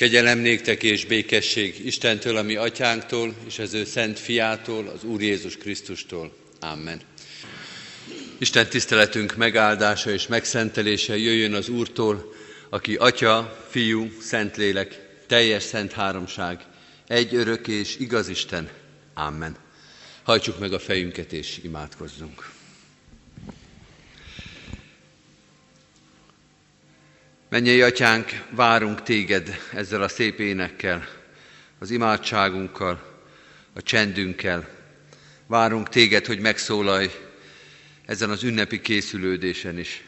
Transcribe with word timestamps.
Kegyelem 0.00 0.38
néktek 0.38 0.82
és 0.82 1.04
békesség 1.04 1.86
Istentől, 1.86 2.36
ami 2.36 2.56
atyánktól, 2.56 3.34
és 3.46 3.58
az 3.58 3.74
ő 3.74 3.84
szent 3.84 4.18
fiától, 4.18 4.86
az 4.86 5.04
Úr 5.04 5.22
Jézus 5.22 5.56
Krisztustól. 5.56 6.32
Amen. 6.60 7.00
Isten 8.38 8.68
tiszteletünk 8.68 9.36
megáldása 9.36 10.10
és 10.10 10.26
megszentelése 10.26 11.18
jöjjön 11.18 11.54
az 11.54 11.68
Úrtól, 11.68 12.34
aki 12.68 12.94
Atya, 12.94 13.66
Fiú, 13.70 14.10
Szentlélek, 14.20 15.00
teljes 15.26 15.62
szent 15.62 15.92
háromság, 15.92 16.60
egy 17.06 17.34
örök 17.34 17.68
és 17.68 17.96
igaz 17.98 18.28
Isten. 18.28 18.68
Amen. 19.14 19.56
Hajtsuk 20.22 20.58
meg 20.58 20.72
a 20.72 20.78
fejünket 20.78 21.32
és 21.32 21.58
imádkozzunk. 21.62 22.50
Mennyei 27.50 27.82
atyánk, 27.82 28.44
várunk 28.50 29.02
téged 29.02 29.58
ezzel 29.74 30.02
a 30.02 30.08
szép 30.08 30.38
énekkel, 30.38 31.08
az 31.78 31.90
imádságunkkal, 31.90 33.22
a 33.72 33.82
csendünkkel. 33.82 34.68
Várunk 35.46 35.88
téged, 35.88 36.26
hogy 36.26 36.40
megszólalj 36.40 37.10
ezen 38.06 38.30
az 38.30 38.42
ünnepi 38.42 38.80
készülődésen 38.80 39.78
is. 39.78 40.04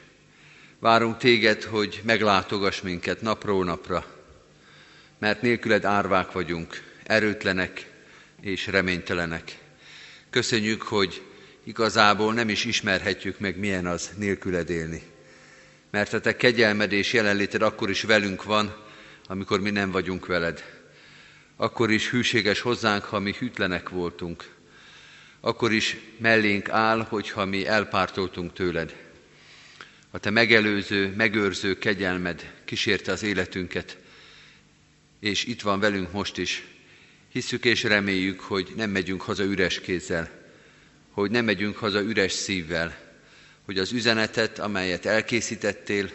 Várunk 0.79 1.17
téged, 1.17 1.63
hogy 1.63 2.01
meglátogass 2.05 2.81
minket 2.81 3.21
napról 3.21 3.65
napra, 3.65 4.07
mert 5.19 5.43
nélküled 5.43 5.85
árvák 5.85 6.33
vagyunk, 6.33 6.83
erőtlenek 7.05 7.91
és 8.41 8.67
reménytelenek. 8.67 9.59
Köszönjük, 10.31 10.83
hogy 10.83 11.23
igazából 11.65 12.35
nem 12.35 12.49
is 12.49 12.65
ismerhetjük 12.65 13.39
meg, 13.39 13.59
milyen 13.59 13.87
az 13.87 14.11
nélküled 14.17 14.71
élni 14.71 15.12
mert 15.93 16.13
a 16.13 16.21
te 16.21 16.37
kegyelmed 16.37 16.93
és 16.93 17.13
jelenléted 17.13 17.63
akkor 17.63 17.91
is 17.91 18.03
velünk 18.03 18.43
van, 18.43 18.77
amikor 19.27 19.61
mi 19.61 19.71
nem 19.71 19.91
vagyunk 19.91 20.27
veled. 20.27 20.65
Akkor 21.57 21.91
is 21.91 22.11
hűséges 22.11 22.61
hozzánk, 22.61 23.05
ha 23.05 23.19
mi 23.19 23.35
hűtlenek 23.39 23.89
voltunk. 23.89 24.55
Akkor 25.41 25.73
is 25.73 25.97
mellénk 26.19 26.69
áll, 26.69 27.07
hogyha 27.09 27.45
mi 27.45 27.67
elpártoltunk 27.67 28.53
tőled. 28.53 28.97
A 30.11 30.19
te 30.19 30.31
megelőző, 30.31 31.15
megőrző 31.17 31.79
kegyelmed 31.79 32.53
kísérte 32.65 33.13
az 33.13 33.23
életünket, 33.23 33.97
és 35.21 35.45
itt 35.45 35.61
van 35.61 35.81
velünk 35.81 36.13
most 36.13 36.39
is. 36.39 36.65
Hisszük 37.33 37.65
és 37.65 37.83
reméljük, 37.83 38.41
hogy 38.41 38.73
nem 38.77 38.91
megyünk 38.91 39.23
haza 39.23 39.45
üres 39.45 39.81
kézzel, 39.81 40.31
hogy 41.11 41.31
nem 41.31 41.45
megyünk 41.45 41.77
haza 41.77 42.01
üres 42.01 42.33
szívvel, 42.33 43.02
hogy 43.65 43.79
az 43.79 43.93
üzenetet, 43.93 44.59
amelyet 44.59 45.07
elkészítettél, 45.07 46.11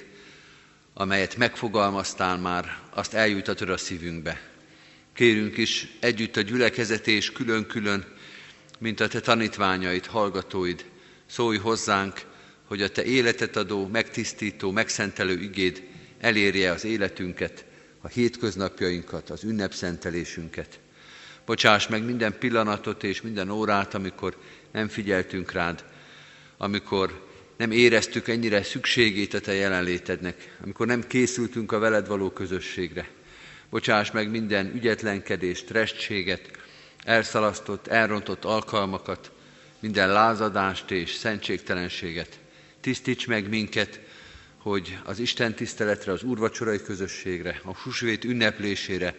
amelyet 0.93 1.35
megfogalmaztál 1.35 2.37
már, 2.37 2.79
azt 2.89 3.13
eljutatod 3.13 3.69
a 3.69 3.77
szívünkbe. 3.77 4.41
Kérünk 5.13 5.57
is 5.57 5.87
együtt 5.99 6.37
a 6.37 6.41
gyülekezet 6.41 7.07
és 7.07 7.31
külön-külön, 7.31 8.05
mint 8.79 8.99
a 8.99 9.07
te 9.07 9.19
tanítványait, 9.19 10.05
hallgatóid, 10.05 10.85
szólj 11.25 11.57
hozzánk, 11.57 12.21
hogy 12.65 12.81
a 12.81 12.89
te 12.89 13.03
életet 13.03 13.55
adó, 13.55 13.87
megtisztító, 13.87 14.71
megszentelő 14.71 15.41
igéd 15.41 15.83
elérje 16.19 16.71
az 16.71 16.85
életünket, 16.85 17.65
a 18.01 18.07
hétköznapjainkat, 18.07 19.29
az 19.29 19.43
ünnepszentelésünket. 19.43 20.79
Bocsáss 21.45 21.87
meg 21.87 22.03
minden 22.03 22.37
pillanatot 22.39 23.03
és 23.03 23.21
minden 23.21 23.49
órát, 23.49 23.93
amikor 23.93 24.37
nem 24.71 24.87
figyeltünk 24.87 25.51
rád, 25.51 25.83
amikor 26.57 27.26
nem 27.57 27.71
éreztük 27.71 28.27
ennyire 28.27 28.63
szükségét 28.63 29.33
a 29.33 29.39
Te 29.39 29.53
jelenlétednek, 29.53 30.57
amikor 30.63 30.87
nem 30.87 31.07
készültünk 31.07 31.71
a 31.71 31.79
veled 31.79 32.07
való 32.07 32.29
közösségre. 32.29 33.07
Bocsáss 33.69 34.11
meg 34.11 34.29
minden 34.29 34.71
ügyetlenkedést, 34.75 35.69
restséget, 35.69 36.51
elszalasztott, 37.03 37.87
elrontott 37.87 38.45
alkalmakat, 38.45 39.31
minden 39.79 40.11
lázadást 40.11 40.91
és 40.91 41.13
szentségtelenséget. 41.13 42.39
Tisztíts 42.81 43.27
meg 43.27 43.49
minket, 43.49 43.99
hogy 44.57 44.97
az 45.03 45.19
Isten 45.19 45.53
tiszteletre, 45.53 46.11
az 46.11 46.23
úrvacsorai 46.23 46.81
közösségre, 46.81 47.61
a 47.63 47.77
húsvét 47.77 48.23
ünneplésére 48.23 49.15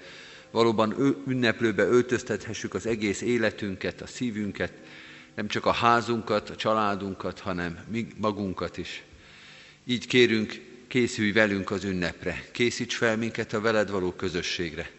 valóban 0.50 1.16
ünneplőbe 1.27 1.82
öltöztethessük 1.82 2.75
az 2.75 2.87
egész 2.87 3.21
életünket, 3.21 4.00
a 4.00 4.06
szívünket, 4.06 4.72
nem 5.34 5.49
csak 5.49 5.66
a 5.66 5.72
házunkat, 5.72 6.50
a 6.50 6.56
családunkat, 6.56 7.41
hanem 7.41 7.78
mi 7.91 8.06
magunkat 8.16 8.77
is. 8.77 9.03
Így 9.84 10.06
kérünk, 10.06 10.66
készülj 10.89 11.33
velünk 11.33 11.71
az 11.71 11.84
ünnepre, 11.84 12.44
készíts 12.53 12.97
fel 12.97 13.16
minket 13.16 13.53
a 13.53 13.61
veled 13.61 13.91
való 13.91 14.12
közösségre. 14.12 14.91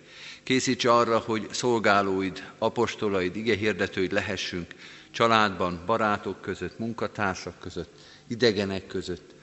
Készíts 0.43 0.85
arra, 0.85 1.17
hogy 1.17 1.47
szolgálóid, 1.51 2.51
apostolaid, 2.57 3.35
igehirdetőid 3.35 4.11
lehessünk 4.11 4.73
családban, 5.11 5.81
barátok 5.85 6.41
között, 6.41 6.79
munkatársak 6.79 7.59
között, 7.59 7.93
idegenek 8.27 8.87
között, 8.87 9.33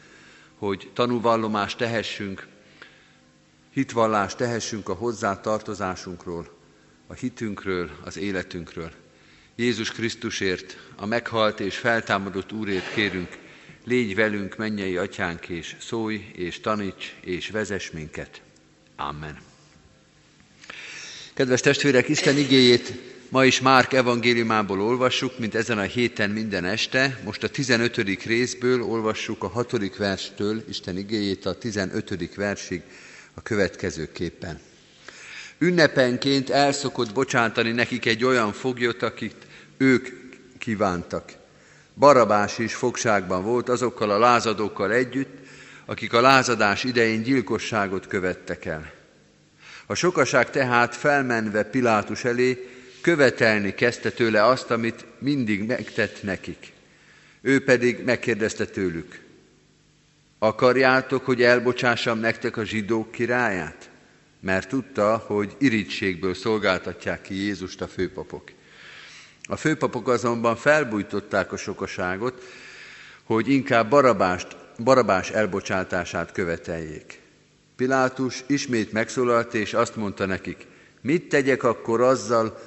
hogy 0.59 0.91
tanúvallomást 0.95 1.77
tehessünk, 1.77 2.47
hitvallást 3.71 4.37
tehessünk 4.37 4.89
a 4.89 4.95
hozzá 4.95 5.41
tartozásunkról, 5.41 6.49
a 7.07 7.15
hitünkről, 7.15 7.91
az 8.05 8.17
életünkről. 8.17 8.91
Jézus 9.56 9.91
Krisztusért, 9.91 10.77
a 10.97 11.06
meghalt 11.06 11.61
és 11.61 11.77
feltámadott 11.77 12.53
Úrért 12.53 12.94
kérünk, 12.94 13.39
légy 13.84 14.15
velünk, 14.15 14.56
mennyei 14.56 14.97
atyánk, 14.97 15.49
és 15.49 15.77
szólj, 15.81 16.31
és 16.34 16.61
taníts, 16.61 17.15
és 17.21 17.50
vezess 17.50 17.91
minket. 17.91 18.41
Amen. 18.97 19.39
Kedves 21.34 21.61
testvérek, 21.61 22.09
Isten 22.09 22.37
igéjét 22.37 22.93
ma 23.28 23.44
is 23.44 23.61
Márk 23.61 23.93
evangéliumából 23.93 24.81
olvassuk, 24.81 25.39
mint 25.39 25.55
ezen 25.55 25.78
a 25.78 25.83
héten 25.83 26.31
minden 26.31 26.65
este. 26.65 27.21
Most 27.25 27.43
a 27.43 27.49
15. 27.49 28.25
részből 28.25 28.83
olvassuk 28.83 29.44
a 29.44 29.49
6. 29.49 29.97
verstől 29.97 30.65
Isten 30.69 30.97
igéjét 30.97 31.47
a 31.47 31.59
15. 31.59 32.34
versig 32.34 32.83
a 33.34 33.43
következőképpen. 33.43 34.61
Ünnepenként 35.59 36.50
elszokott 36.50 37.12
bocsátani 37.12 37.71
nekik 37.71 38.06
egy 38.06 38.25
olyan 38.25 38.53
foglyot, 38.53 39.03
akit 39.03 39.47
ők 39.77 40.09
kívántak. 40.59 41.33
Barabás 41.94 42.59
is 42.59 42.75
fogságban 42.75 43.43
volt 43.43 43.69
azokkal 43.69 44.11
a 44.11 44.19
lázadókkal 44.19 44.93
együtt, 44.93 45.34
akik 45.84 46.12
a 46.12 46.21
lázadás 46.21 46.84
idején 46.84 47.22
gyilkosságot 47.22 48.06
követtek 48.06 48.65
el. 48.65 48.93
A 49.87 49.94
sokaság 49.94 50.50
tehát 50.50 50.97
felmenve 50.97 51.62
Pilátus 51.62 52.25
elé 52.25 52.71
követelni 53.00 53.75
kezdte 53.75 54.11
tőle 54.11 54.44
azt, 54.44 54.71
amit 54.71 55.05
mindig 55.19 55.67
megtett 55.67 56.23
nekik. 56.23 56.73
Ő 57.41 57.65
pedig 57.65 58.05
megkérdezte 58.05 58.65
tőlük, 58.65 59.21
akarjátok, 60.38 61.25
hogy 61.25 61.43
elbocsássam 61.43 62.19
nektek 62.19 62.56
a 62.56 62.65
zsidók 62.65 63.11
királyát? 63.11 63.91
Mert 64.41 64.69
tudta, 64.69 65.17
hogy 65.17 65.57
irítségből 65.59 66.35
szolgáltatják 66.35 67.23
ki 67.23 67.35
Jézust 67.35 67.81
a 67.81 67.89
főpapok. 67.89 68.51
A 69.43 69.57
főpapok 69.57 70.09
azonban 70.09 70.57
felbújtották 70.57 71.53
a 71.53 71.57
sokaságot, 71.57 72.43
hogy 73.25 73.49
inkább 73.49 73.89
Barabást, 73.89 74.57
Barabás 74.79 75.31
elbocsátását 75.31 76.33
követeljék. 76.33 77.21
Pilátus 77.77 78.45
ismét 78.47 78.93
megszólalt, 78.93 79.55
és 79.55 79.75
azt 79.75 79.97
mondta 79.97 80.27
nekik, 80.27 80.67
mit 81.01 81.29
tegyek 81.29 81.63
akkor 81.63 82.01
azzal, 82.01 82.59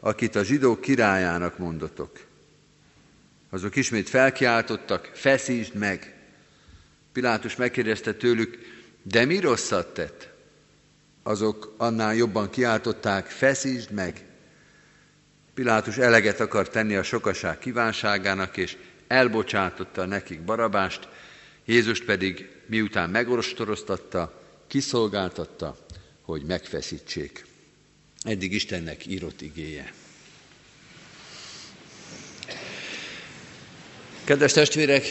akit 0.00 0.36
a 0.36 0.44
zsidók 0.44 0.80
királyának 0.80 1.58
mondotok? 1.58 2.18
Azok 3.50 3.76
ismét 3.76 4.08
felkiáltottak, 4.08 5.10
feszítsd 5.14 5.74
meg. 5.74 6.14
Pilátus 7.12 7.56
megkérdezte 7.56 8.14
tőlük, 8.14 8.58
de 9.02 9.24
mi 9.24 9.40
rosszat 9.40 9.94
tett? 9.94 10.28
Azok 11.28 11.74
annál 11.76 12.14
jobban 12.14 12.50
kiáltották, 12.50 13.26
feszítsd 13.26 13.90
meg. 13.90 14.24
Pilátus 15.54 15.96
eleget 15.96 16.40
akar 16.40 16.68
tenni 16.68 16.94
a 16.94 17.02
sokaság 17.02 17.58
kívánságának, 17.58 18.56
és 18.56 18.76
elbocsátotta 19.06 20.06
nekik 20.06 20.40
Barabást, 20.40 21.08
Jézust 21.64 22.04
pedig 22.04 22.50
miután 22.66 23.10
megorostoroztatta, 23.10 24.42
kiszolgáltatta, 24.66 25.76
hogy 26.22 26.42
megfeszítsék. 26.42 27.44
Eddig 28.22 28.52
Istennek 28.52 29.06
írott 29.06 29.40
igéje. 29.40 29.92
Kedves 34.24 34.52
testvérek, 34.52 35.04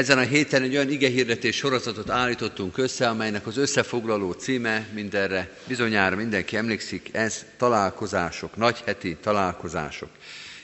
ezen 0.00 0.18
a 0.18 0.20
héten 0.20 0.62
egy 0.62 0.74
olyan 0.74 0.90
igehirdetés 0.90 1.56
sorozatot 1.56 2.10
állítottunk 2.10 2.78
össze, 2.78 3.08
amelynek 3.08 3.46
az 3.46 3.56
összefoglaló 3.56 4.32
címe, 4.32 4.86
mindenre 4.94 5.50
bizonyára 5.66 6.16
mindenki 6.16 6.56
emlékszik, 6.56 7.08
ez 7.12 7.44
találkozások, 7.56 8.56
nagyheti 8.56 9.16
találkozások. 9.22 10.08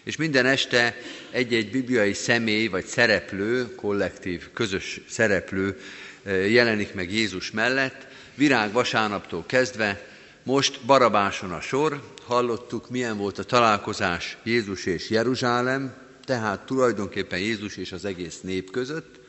És 0.05 0.17
minden 0.17 0.47
este 0.47 0.97
egy-egy 1.31 1.71
bibliai 1.71 2.13
személy 2.13 2.67
vagy 2.67 2.85
szereplő, 2.85 3.75
kollektív, 3.75 4.49
közös 4.53 5.01
szereplő 5.09 5.81
eh, 6.23 6.53
jelenik 6.53 6.95
meg 6.95 7.13
Jézus 7.13 7.51
mellett, 7.51 8.07
virág 8.35 8.73
vasárnaptól 8.73 9.45
kezdve, 9.47 10.07
most 10.43 10.81
Barabáson 10.87 11.53
a 11.53 11.61
sor, 11.61 12.03
hallottuk, 12.25 12.91
milyen 12.91 13.17
volt 13.17 13.39
a 13.39 13.45
találkozás 13.45 14.37
Jézus 14.43 14.87
és 14.87 15.11
Jeruzsálem, 15.11 15.95
tehát 16.25 16.67
tulajdonképpen 16.67 17.39
Jézus 17.39 17.77
és 17.77 17.93
az 17.93 18.05
egész 18.05 18.41
nép 18.41 18.71
között, 18.71 19.25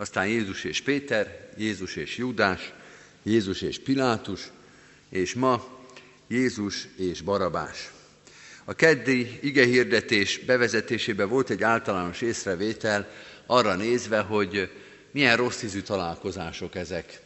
aztán 0.00 0.26
Jézus 0.26 0.64
és 0.64 0.80
Péter, 0.80 1.48
Jézus 1.56 1.96
és 1.96 2.16
Júdás, 2.16 2.72
Jézus 3.22 3.62
és 3.62 3.78
Pilátus, 3.78 4.40
és 5.08 5.34
ma 5.34 5.78
Jézus 6.28 6.86
és 6.96 7.20
Barabás. 7.20 7.90
A 8.64 8.74
keddi 8.74 9.38
igehirdetés 9.42 10.38
bevezetésében 10.38 11.28
volt 11.28 11.50
egy 11.50 11.62
általános 11.62 12.20
észrevétel 12.20 13.10
arra 13.46 13.74
nézve, 13.74 14.20
hogy 14.20 14.70
milyen 15.10 15.36
rossz 15.36 15.62
ízű 15.62 15.80
találkozások 15.80 16.74
ezek 16.74 17.20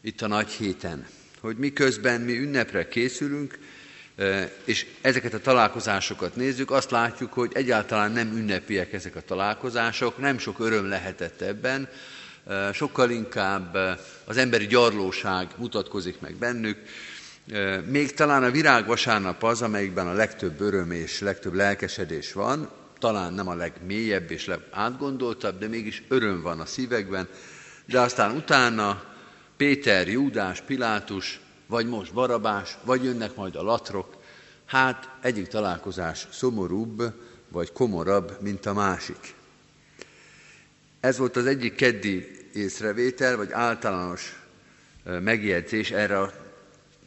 itt 0.00 0.22
a 0.22 0.26
nagy 0.26 0.50
héten. 0.50 1.06
Hogy 1.40 1.56
miközben 1.56 2.20
mi 2.20 2.38
ünnepre 2.38 2.88
készülünk, 2.88 3.58
és 4.64 4.86
ezeket 5.00 5.34
a 5.34 5.40
találkozásokat 5.40 6.36
nézzük, 6.36 6.70
azt 6.70 6.90
látjuk, 6.90 7.32
hogy 7.32 7.50
egyáltalán 7.54 8.12
nem 8.12 8.36
ünnepiek 8.36 8.92
ezek 8.92 9.16
a 9.16 9.20
találkozások, 9.20 10.18
nem 10.18 10.38
sok 10.38 10.58
öröm 10.58 10.88
lehetett 10.88 11.40
ebben, 11.40 11.88
sokkal 12.72 13.10
inkább 13.10 13.74
az 14.24 14.36
emberi 14.36 14.66
gyarlóság 14.66 15.48
mutatkozik 15.56 16.20
meg 16.20 16.34
bennük. 16.34 16.78
Még 17.86 18.14
talán 18.14 18.42
a 18.42 18.50
virágvasárnap 18.50 19.42
az, 19.42 19.62
amelyikben 19.62 20.06
a 20.06 20.12
legtöbb 20.12 20.60
öröm 20.60 20.90
és 20.90 21.20
legtöbb 21.20 21.54
lelkesedés 21.54 22.32
van, 22.32 22.70
talán 22.98 23.32
nem 23.32 23.48
a 23.48 23.54
legmélyebb 23.54 24.30
és 24.30 24.46
legátgondoltabb, 24.46 25.58
de 25.58 25.68
mégis 25.68 26.02
öröm 26.08 26.42
van 26.42 26.60
a 26.60 26.66
szívekben, 26.66 27.28
de 27.86 28.00
aztán 28.00 28.36
utána 28.36 29.02
Péter, 29.56 30.08
Júdás, 30.08 30.60
Pilátus, 30.60 31.40
vagy 31.66 31.86
most 31.86 32.12
Barabás, 32.12 32.76
vagy 32.84 33.04
jönnek 33.04 33.34
majd 33.34 33.56
a 33.56 33.62
latrok, 33.62 34.16
hát 34.66 35.08
egyik 35.20 35.46
találkozás 35.46 36.26
szomorúbb, 36.30 37.02
vagy 37.48 37.72
komorabb, 37.72 38.36
mint 38.40 38.66
a 38.66 38.72
másik. 38.72 39.34
Ez 41.00 41.18
volt 41.18 41.36
az 41.36 41.46
egyik 41.46 41.74
keddi 41.74 42.39
észrevétel, 42.54 43.36
vagy 43.36 43.52
általános 43.52 44.40
megjegyzés 45.04 45.90
erre 45.90 46.20
a 46.20 46.32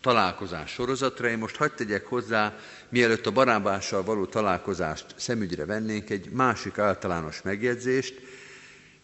találkozás 0.02 0.72
sorozatra. 0.72 1.28
Én 1.30 1.38
most 1.38 1.56
hagyd 1.56 1.74
tegyek 1.74 2.06
hozzá, 2.06 2.58
mielőtt 2.90 3.26
a 3.26 3.32
barábással 3.32 4.04
való 4.04 4.26
találkozást 4.26 5.06
szemügyre 5.16 5.66
vennénk, 5.66 6.10
egy 6.10 6.30
másik 6.30 6.78
általános 6.78 7.42
megjegyzést. 7.42 8.22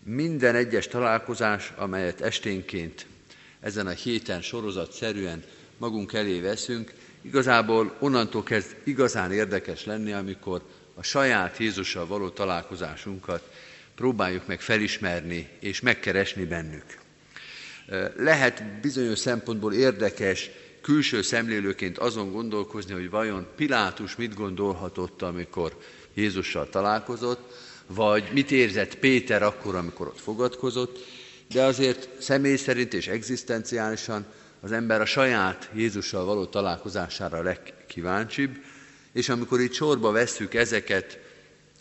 Minden 0.03 0.55
egyes 0.55 0.87
találkozás, 0.87 1.73
amelyet 1.75 2.21
esténként 2.21 3.05
ezen 3.59 3.87
a 3.87 3.89
héten 3.89 4.41
sorozatszerűen 4.41 5.43
magunk 5.77 6.13
elé 6.13 6.39
veszünk, 6.39 6.93
igazából 7.21 7.95
onnantól 7.99 8.43
kezd 8.43 8.75
igazán 8.83 9.31
érdekes 9.31 9.85
lenni, 9.85 10.11
amikor 10.11 10.61
a 10.95 11.03
saját 11.03 11.57
Jézussal 11.57 12.07
való 12.07 12.29
találkozásunkat 12.29 13.51
próbáljuk 13.99 14.47
meg 14.47 14.61
felismerni 14.61 15.49
és 15.59 15.81
megkeresni 15.81 16.45
bennük. 16.45 16.85
Lehet 18.17 18.63
bizonyos 18.81 19.19
szempontból 19.19 19.73
érdekes 19.73 20.49
külső 20.81 21.21
szemlélőként 21.21 21.97
azon 21.97 22.31
gondolkozni, 22.31 22.93
hogy 22.93 23.09
vajon 23.09 23.47
Pilátus 23.55 24.15
mit 24.15 24.33
gondolhatott, 24.33 25.21
amikor 25.21 25.77
Jézussal 26.13 26.69
találkozott, 26.69 27.53
vagy 27.87 28.29
mit 28.33 28.51
érzett 28.51 28.95
Péter 28.95 29.43
akkor, 29.43 29.75
amikor 29.75 30.07
ott 30.07 30.19
fogadkozott, 30.19 31.05
de 31.53 31.63
azért 31.63 32.09
személy 32.19 32.55
szerint 32.55 32.93
és 32.93 33.07
egzisztenciálisan 33.07 34.25
az 34.61 34.71
ember 34.71 35.01
a 35.01 35.05
saját 35.05 35.69
Jézussal 35.75 36.25
való 36.25 36.45
találkozására 36.45 37.37
a 37.37 37.43
legkíváncsibb, 37.43 38.57
és 39.13 39.29
amikor 39.29 39.59
itt 39.59 39.73
sorba 39.73 40.11
vesszük 40.11 40.53
ezeket, 40.53 41.28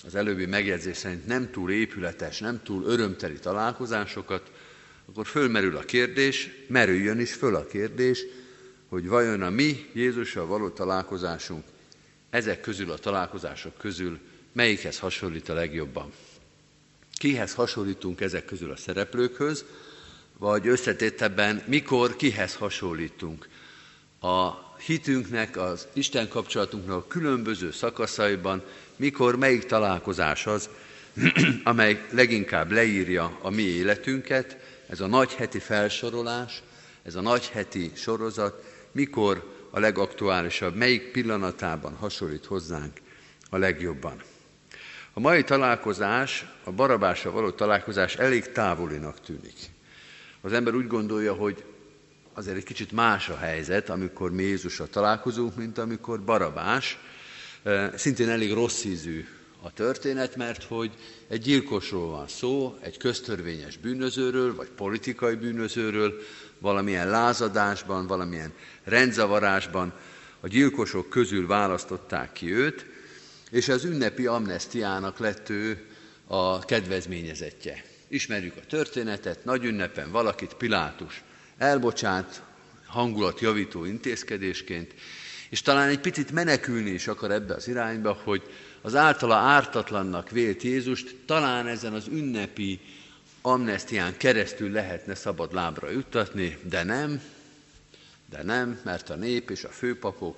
az 0.04 0.14
előbbi 0.14 0.46
megjegyzés 0.46 0.96
szerint 0.96 1.26
nem 1.26 1.50
túl 1.50 1.70
épületes, 1.70 2.38
nem 2.38 2.60
túl 2.62 2.84
örömteli 2.84 3.38
találkozásokat, 3.38 4.50
akkor 5.08 5.26
fölmerül 5.26 5.76
a 5.76 5.82
kérdés, 5.82 6.50
merüljön 6.68 7.20
is 7.20 7.32
föl 7.32 7.54
a 7.54 7.66
kérdés, 7.66 8.24
hogy 8.88 9.08
vajon 9.08 9.42
a 9.42 9.50
mi 9.50 9.90
Jézussal 9.92 10.46
való 10.46 10.68
találkozásunk 10.68 11.64
ezek 12.30 12.60
közül 12.60 12.90
a 12.90 12.98
találkozások 12.98 13.78
közül 13.78 14.18
melyikhez 14.52 14.98
hasonlít 14.98 15.48
a 15.48 15.54
legjobban. 15.54 16.12
Kihez 17.12 17.54
hasonlítunk 17.54 18.20
ezek 18.20 18.44
közül 18.44 18.70
a 18.70 18.76
szereplőkhöz, 18.76 19.64
vagy 20.38 20.66
összetétebben 20.66 21.62
mikor 21.66 22.16
kihez 22.16 22.54
hasonlítunk. 22.54 23.48
A 24.20 24.67
hitünknek, 24.80 25.56
az 25.56 25.86
Isten 25.92 26.28
kapcsolatunknak 26.28 26.96
a 26.96 27.06
különböző 27.06 27.70
szakaszaiban, 27.70 28.62
mikor 28.96 29.36
melyik 29.36 29.64
találkozás 29.64 30.46
az, 30.46 30.68
amely 31.64 32.06
leginkább 32.10 32.70
leírja 32.70 33.38
a 33.42 33.50
mi 33.50 33.62
életünket, 33.62 34.56
ez 34.86 35.00
a 35.00 35.06
nagy 35.06 35.34
heti 35.34 35.58
felsorolás, 35.58 36.62
ez 37.02 37.14
a 37.14 37.20
nagy 37.20 37.48
heti 37.48 37.90
sorozat, 37.94 38.64
mikor 38.92 39.56
a 39.70 39.80
legaktuálisabb, 39.80 40.74
melyik 40.74 41.10
pillanatában 41.10 41.94
hasonlít 41.94 42.44
hozzánk 42.44 43.00
a 43.50 43.56
legjobban. 43.56 44.22
A 45.12 45.20
mai 45.20 45.44
találkozás, 45.44 46.46
a 46.64 46.70
barabásra 46.70 47.30
való 47.30 47.50
találkozás 47.50 48.16
elég 48.16 48.52
távolinak 48.52 49.20
tűnik. 49.20 49.56
Az 50.40 50.52
ember 50.52 50.74
úgy 50.74 50.86
gondolja, 50.86 51.34
hogy 51.34 51.64
azért 52.38 52.56
egy 52.56 52.64
kicsit 52.64 52.92
más 52.92 53.28
a 53.28 53.36
helyzet, 53.36 53.88
amikor 53.88 54.32
mi 54.32 54.42
Jézusra 54.42 54.86
találkozunk, 54.86 55.56
mint 55.56 55.78
amikor 55.78 56.24
barabás. 56.24 56.98
Szintén 57.94 58.28
elég 58.28 58.52
rossz 58.52 58.84
ízű 58.84 59.26
a 59.62 59.72
történet, 59.72 60.36
mert 60.36 60.62
hogy 60.62 60.90
egy 61.28 61.40
gyilkosról 61.40 62.10
van 62.10 62.28
szó, 62.28 62.78
egy 62.80 62.96
köztörvényes 62.96 63.76
bűnözőről, 63.76 64.54
vagy 64.54 64.68
politikai 64.68 65.34
bűnözőről, 65.34 66.14
valamilyen 66.58 67.10
lázadásban, 67.10 68.06
valamilyen 68.06 68.52
rendzavarásban 68.84 69.92
a 70.40 70.48
gyilkosok 70.48 71.08
közül 71.08 71.46
választották 71.46 72.32
ki 72.32 72.54
őt, 72.54 72.86
és 73.50 73.68
az 73.68 73.84
ünnepi 73.84 74.26
amnestiának 74.26 75.18
lett 75.18 75.48
ő 75.48 75.86
a 76.26 76.58
kedvezményezetje. 76.58 77.84
Ismerjük 78.08 78.56
a 78.56 78.66
történetet, 78.68 79.44
nagy 79.44 79.64
ünnepen 79.64 80.10
valakit 80.10 80.54
Pilátus 80.54 81.22
elbocsát, 81.58 82.42
hangulatjavító 82.86 83.84
intézkedésként, 83.84 84.94
és 85.48 85.62
talán 85.62 85.88
egy 85.88 86.00
picit 86.00 86.32
menekülni 86.32 86.90
is 86.90 87.06
akar 87.06 87.30
ebbe 87.30 87.54
az 87.54 87.68
irányba, 87.68 88.20
hogy 88.24 88.42
az 88.80 88.94
általa 88.94 89.34
ártatlannak 89.34 90.30
vélt 90.30 90.62
Jézust 90.62 91.16
talán 91.26 91.66
ezen 91.66 91.92
az 91.92 92.06
ünnepi 92.06 92.80
amnestián 93.40 94.16
keresztül 94.16 94.70
lehetne 94.70 95.14
szabad 95.14 95.54
lábra 95.54 95.90
juttatni, 95.90 96.58
de 96.62 96.82
nem, 96.82 97.22
de 98.30 98.42
nem, 98.42 98.80
mert 98.84 99.10
a 99.10 99.14
nép 99.14 99.50
és 99.50 99.64
a 99.64 99.68
főpapok 99.68 100.36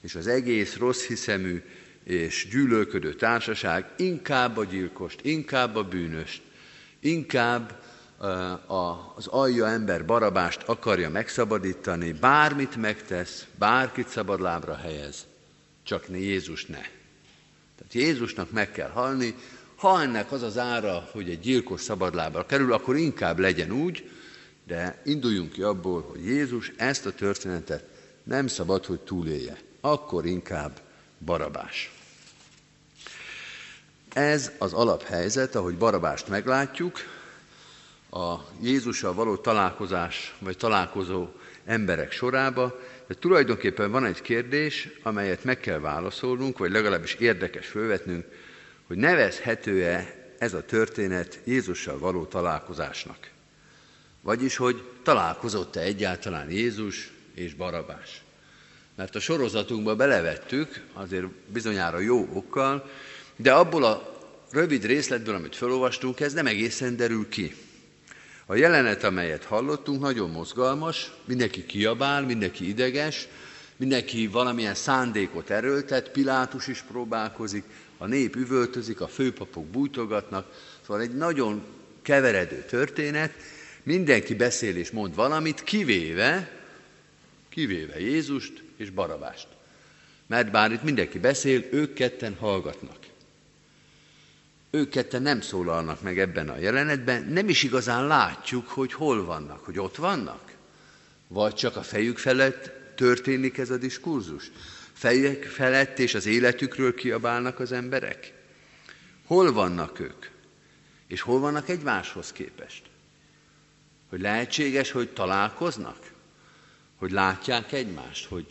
és 0.00 0.14
az 0.14 0.26
egész 0.26 0.76
rossz 0.76 1.04
hiszemű 1.06 1.62
és 2.04 2.48
gyűlölködő 2.50 3.14
társaság 3.14 3.90
inkább 3.96 4.56
a 4.56 4.64
gyilkost, 4.64 5.20
inkább 5.22 5.76
a 5.76 5.84
bűnöst, 5.84 6.42
inkább 7.00 7.82
az 8.66 9.26
alja 9.26 9.68
ember 9.68 10.04
barabást 10.04 10.62
akarja 10.62 11.10
megszabadítani, 11.10 12.12
bármit 12.12 12.76
megtesz, 12.76 13.46
bárkit 13.58 14.08
szabadlábra 14.08 14.76
helyez, 14.76 15.26
csak 15.82 16.08
ne 16.08 16.18
Jézus 16.18 16.66
ne. 16.66 16.80
Tehát 17.76 17.92
Jézusnak 17.92 18.50
meg 18.50 18.72
kell 18.72 18.90
halni, 18.90 19.34
ha 19.76 20.02
ennek 20.02 20.32
az 20.32 20.42
az 20.42 20.58
ára, 20.58 21.08
hogy 21.12 21.30
egy 21.30 21.40
gyilkos 21.40 21.80
szabadlábra 21.80 22.46
kerül, 22.46 22.72
akkor 22.72 22.96
inkább 22.96 23.38
legyen 23.38 23.70
úgy, 23.70 24.10
de 24.66 25.02
induljunk 25.04 25.52
ki 25.52 25.62
abból, 25.62 26.02
hogy 26.10 26.24
Jézus 26.24 26.72
ezt 26.76 27.06
a 27.06 27.12
történetet 27.12 27.84
nem 28.22 28.46
szabad, 28.46 28.84
hogy 28.84 29.00
túlélje. 29.00 29.58
Akkor 29.80 30.26
inkább 30.26 30.80
barabás. 31.24 31.92
Ez 34.12 34.50
az 34.58 34.72
alaphelyzet, 34.72 35.54
ahogy 35.54 35.76
barabást 35.76 36.28
meglátjuk, 36.28 36.98
a 38.10 38.36
Jézussal 38.62 39.14
való 39.14 39.36
találkozás, 39.36 40.34
vagy 40.38 40.56
találkozó 40.56 41.28
emberek 41.64 42.12
sorába, 42.12 42.80
de 43.06 43.14
tulajdonképpen 43.14 43.90
van 43.90 44.04
egy 44.04 44.22
kérdés, 44.22 44.88
amelyet 45.02 45.44
meg 45.44 45.60
kell 45.60 45.78
válaszolnunk, 45.78 46.58
vagy 46.58 46.70
legalábbis 46.70 47.14
érdekes 47.14 47.66
fölvetnünk, 47.66 48.24
hogy 48.86 48.96
nevezhető-e 48.96 50.16
ez 50.38 50.54
a 50.54 50.64
történet 50.64 51.40
Jézussal 51.44 51.98
való 51.98 52.24
találkozásnak. 52.24 53.30
Vagyis, 54.20 54.56
hogy 54.56 54.82
találkozott-e 55.02 55.80
egyáltalán 55.80 56.50
Jézus 56.50 57.12
és 57.34 57.54
Barabás. 57.54 58.22
Mert 58.94 59.14
a 59.14 59.20
sorozatunkba 59.20 59.96
belevettük, 59.96 60.84
azért 60.92 61.26
bizonyára 61.26 61.98
jó 61.98 62.28
okkal, 62.32 62.90
de 63.36 63.52
abból 63.52 63.84
a 63.84 64.18
rövid 64.50 64.84
részletből, 64.84 65.34
amit 65.34 65.56
felolvastunk, 65.56 66.20
ez 66.20 66.32
nem 66.32 66.46
egészen 66.46 66.96
derül 66.96 67.28
ki. 67.28 67.54
A 68.50 68.54
jelenet, 68.54 69.04
amelyet 69.04 69.44
hallottunk, 69.44 70.00
nagyon 70.00 70.30
mozgalmas, 70.30 71.10
mindenki 71.24 71.66
kiabál, 71.66 72.22
mindenki 72.22 72.68
ideges, 72.68 73.28
mindenki 73.76 74.26
valamilyen 74.26 74.74
szándékot 74.74 75.50
erőltet, 75.50 76.10
Pilátus 76.10 76.66
is 76.66 76.82
próbálkozik, 76.82 77.64
a 77.98 78.06
nép 78.06 78.36
üvöltözik, 78.36 79.00
a 79.00 79.08
főpapok 79.08 79.66
bújtogatnak, 79.66 80.46
szóval 80.86 81.02
egy 81.02 81.14
nagyon 81.14 81.62
keveredő 82.02 82.64
történet, 82.68 83.32
mindenki 83.82 84.34
beszél 84.34 84.76
és 84.76 84.90
mond 84.90 85.14
valamit, 85.14 85.62
kivéve, 85.62 86.50
kivéve 87.48 88.00
Jézust 88.00 88.62
és 88.76 88.90
Barabást. 88.90 89.48
Mert 90.26 90.50
bár 90.50 90.72
itt 90.72 90.82
mindenki 90.82 91.18
beszél, 91.18 91.64
ők 91.70 91.92
ketten 91.92 92.36
hallgatnak. 92.40 93.07
Ők 94.70 94.88
ketten 94.88 95.22
nem 95.22 95.40
szólalnak 95.40 96.02
meg 96.02 96.18
ebben 96.18 96.48
a 96.48 96.58
jelenetben, 96.58 97.22
nem 97.22 97.48
is 97.48 97.62
igazán 97.62 98.06
látjuk, 98.06 98.68
hogy 98.68 98.92
hol 98.92 99.24
vannak, 99.24 99.64
hogy 99.64 99.78
ott 99.78 99.96
vannak. 99.96 100.52
Vagy 101.28 101.54
csak 101.54 101.76
a 101.76 101.82
fejük 101.82 102.18
felett 102.18 102.70
történik 102.94 103.58
ez 103.58 103.70
a 103.70 103.76
diskurzus. 103.76 104.50
Fejek 104.92 105.44
felett 105.44 105.98
és 105.98 106.14
az 106.14 106.26
életükről 106.26 106.94
kiabálnak 106.94 107.60
az 107.60 107.72
emberek. 107.72 108.32
Hol 109.26 109.52
vannak 109.52 110.00
ők? 110.00 110.26
És 111.06 111.20
hol 111.20 111.40
vannak 111.40 111.68
egymáshoz 111.68 112.32
képest? 112.32 112.82
Hogy 114.08 114.20
lehetséges, 114.20 114.90
hogy 114.90 115.08
találkoznak? 115.08 116.12
Hogy 116.96 117.10
látják 117.10 117.72
egymást? 117.72 118.26
Hogy 118.26 118.46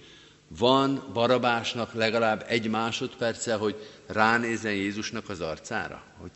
van 0.48 1.10
Barabásnak 1.14 1.94
legalább 1.94 2.46
egy 2.48 2.70
másodperce, 2.70 3.56
hogy 3.56 3.97
ránézzen 4.08 4.74
Jézusnak 4.74 5.30
az 5.30 5.42
arcára? 5.42 6.04
Hogy 6.18 6.32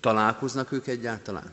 találkoznak 0.00 0.72
ők 0.72 0.86
egyáltalán? 0.86 1.50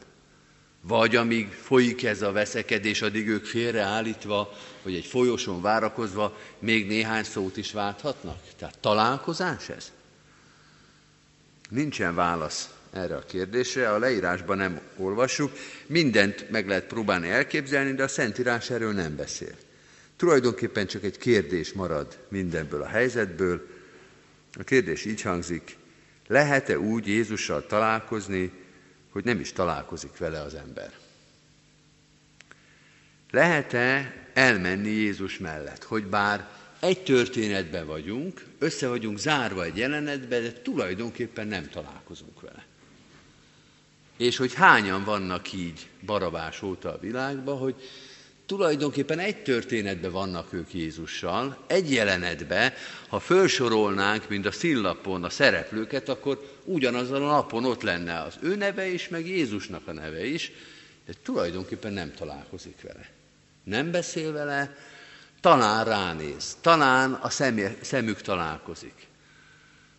Vagy 0.82 1.16
amíg 1.16 1.52
folyik 1.52 2.04
ez 2.04 2.22
a 2.22 2.32
veszekedés, 2.32 3.02
addig 3.02 3.28
ők 3.28 3.46
félreállítva, 3.46 4.54
vagy 4.84 4.96
egy 4.96 5.06
folyosón 5.06 5.62
várakozva 5.62 6.38
még 6.60 6.88
néhány 6.88 7.24
szót 7.24 7.58
is 7.58 7.72
válthatnak? 7.72 8.38
Tehát 8.58 8.78
találkozás 8.80 9.70
ez? 9.70 9.92
Nincsen 11.70 12.16
válasz 12.16 12.70
erre 12.92 13.16
a 13.16 13.26
kérdésre, 13.26 13.92
a 13.92 14.00
leírásban 14.00 14.58
nem 14.58 14.80
olvassuk, 14.98 15.52
mindent 15.86 16.50
meg 16.50 16.68
lehet 16.68 16.88
próbálni 16.88 17.30
elképzelni, 17.30 17.94
de 17.94 18.04
a 18.04 18.08
Szentírás 18.08 18.70
erről 18.70 18.94
nem 18.94 19.16
beszél. 19.16 19.56
Tulajdonképpen 20.16 20.88
csak 20.88 21.04
egy 21.04 21.18
kérdés 21.18 21.74
marad 21.74 22.18
mindenből 22.28 22.82
a 22.82 22.88
helyzetből. 22.88 23.68
A 24.54 24.64
kérdés 24.64 25.06
így 25.06 25.22
hangzik, 25.22 25.78
lehet-e 26.28 26.80
úgy 26.80 27.08
Jézussal 27.08 27.66
találkozni, 27.66 28.52
hogy 29.10 29.24
nem 29.24 29.40
is 29.40 29.52
találkozik 29.52 30.18
vele 30.18 30.42
az 30.42 30.54
ember? 30.54 30.94
Lehet-e 33.32 34.14
elmenni 34.34 34.90
Jézus 34.90 35.38
mellett, 35.38 35.84
hogy 35.84 36.06
bár 36.06 36.48
egy 36.80 37.04
történetben 37.04 37.86
vagyunk, 37.86 38.46
össze 38.60 38.88
vagyunk 38.88 39.18
zárva 39.18 39.64
egy 39.64 39.78
jelenetbe, 39.78 40.40
de 40.40 40.52
tulajdonképpen 40.52 41.48
nem 41.48 41.70
találkozunk 41.70 42.42
vele. 42.42 42.66
És 44.18 44.38
hogy 44.38 44.54
hányan 44.54 45.04
vannak 45.04 45.54
így 45.54 45.88
Barabás 46.06 46.62
óta 46.62 46.94
a 46.94 47.00
világban, 47.00 47.58
hogy 47.58 47.76
tulajdonképpen 48.50 49.20
egy 49.20 49.38
történetben 49.44 50.12
vannak 50.12 50.54
ők 50.54 50.74
Jézussal, 50.74 51.58
egy 51.68 51.92
jelenetben, 51.92 52.74
ha 53.08 53.20
felsorolnánk, 53.20 54.30
mint 54.30 54.46
a 54.46 54.52
színlapon 54.52 55.24
a 55.24 55.30
szereplőket, 55.30 56.10
akkor 56.10 56.58
ugyanazon 56.64 57.24
a 57.24 57.32
napon 57.32 57.66
ott 57.66 57.82
lenne 57.82 58.22
az 58.22 58.38
ő 58.42 58.56
neve 58.56 58.88
is, 58.88 59.08
meg 59.08 59.28
Jézusnak 59.28 59.88
a 59.88 59.92
neve 59.92 60.26
is, 60.26 60.52
de 61.06 61.14
tulajdonképpen 61.24 61.94
nem 61.94 62.14
találkozik 62.14 62.82
vele. 62.82 63.10
Nem 63.64 63.92
beszél 63.92 64.32
vele, 64.32 64.78
talán 65.42 65.86
ránéz, 65.86 66.58
talán 66.62 67.14
a 67.14 67.30
szemük 67.82 68.22
találkozik. 68.22 69.08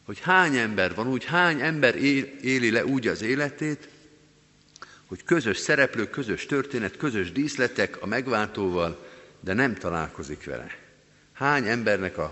Hogy 0.05 0.21
hány 0.21 0.57
ember 0.57 0.95
van 0.95 1.09
úgy, 1.09 1.25
hány 1.25 1.61
ember 1.61 1.97
éli 2.43 2.71
le 2.71 2.85
úgy 2.85 3.07
az 3.07 3.23
életét, 3.23 3.89
hogy 5.11 5.25
közös 5.25 5.59
szereplők, 5.59 6.11
közös 6.11 6.47
történet, 6.47 6.97
közös 6.97 7.33
díszletek 7.33 8.03
a 8.03 8.07
megváltóval, 8.07 9.07
de 9.41 9.53
nem 9.53 9.75
találkozik 9.75 10.45
vele. 10.45 10.67
Hány 11.33 11.67
embernek 11.67 12.19
az 12.19 12.31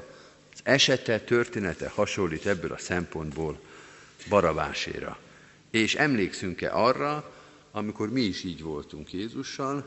esete, 0.62 1.20
története 1.20 1.88
hasonlít 1.88 2.46
ebből 2.46 2.72
a 2.72 2.78
szempontból 2.78 3.60
Barabáséra. 4.28 5.18
És 5.70 5.94
emlékszünk-e 5.94 6.74
arra, 6.74 7.32
amikor 7.70 8.10
mi 8.10 8.20
is 8.20 8.44
így 8.44 8.62
voltunk 8.62 9.12
Jézussal, 9.12 9.84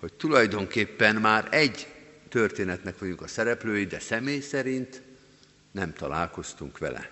hogy 0.00 0.12
tulajdonképpen 0.12 1.16
már 1.16 1.48
egy 1.50 1.86
történetnek 2.28 2.98
vagyunk 2.98 3.22
a 3.22 3.28
szereplői, 3.28 3.86
de 3.86 3.98
személy 3.98 4.40
szerint 4.40 5.02
nem 5.70 5.92
találkoztunk 5.92 6.78
vele. 6.78 7.10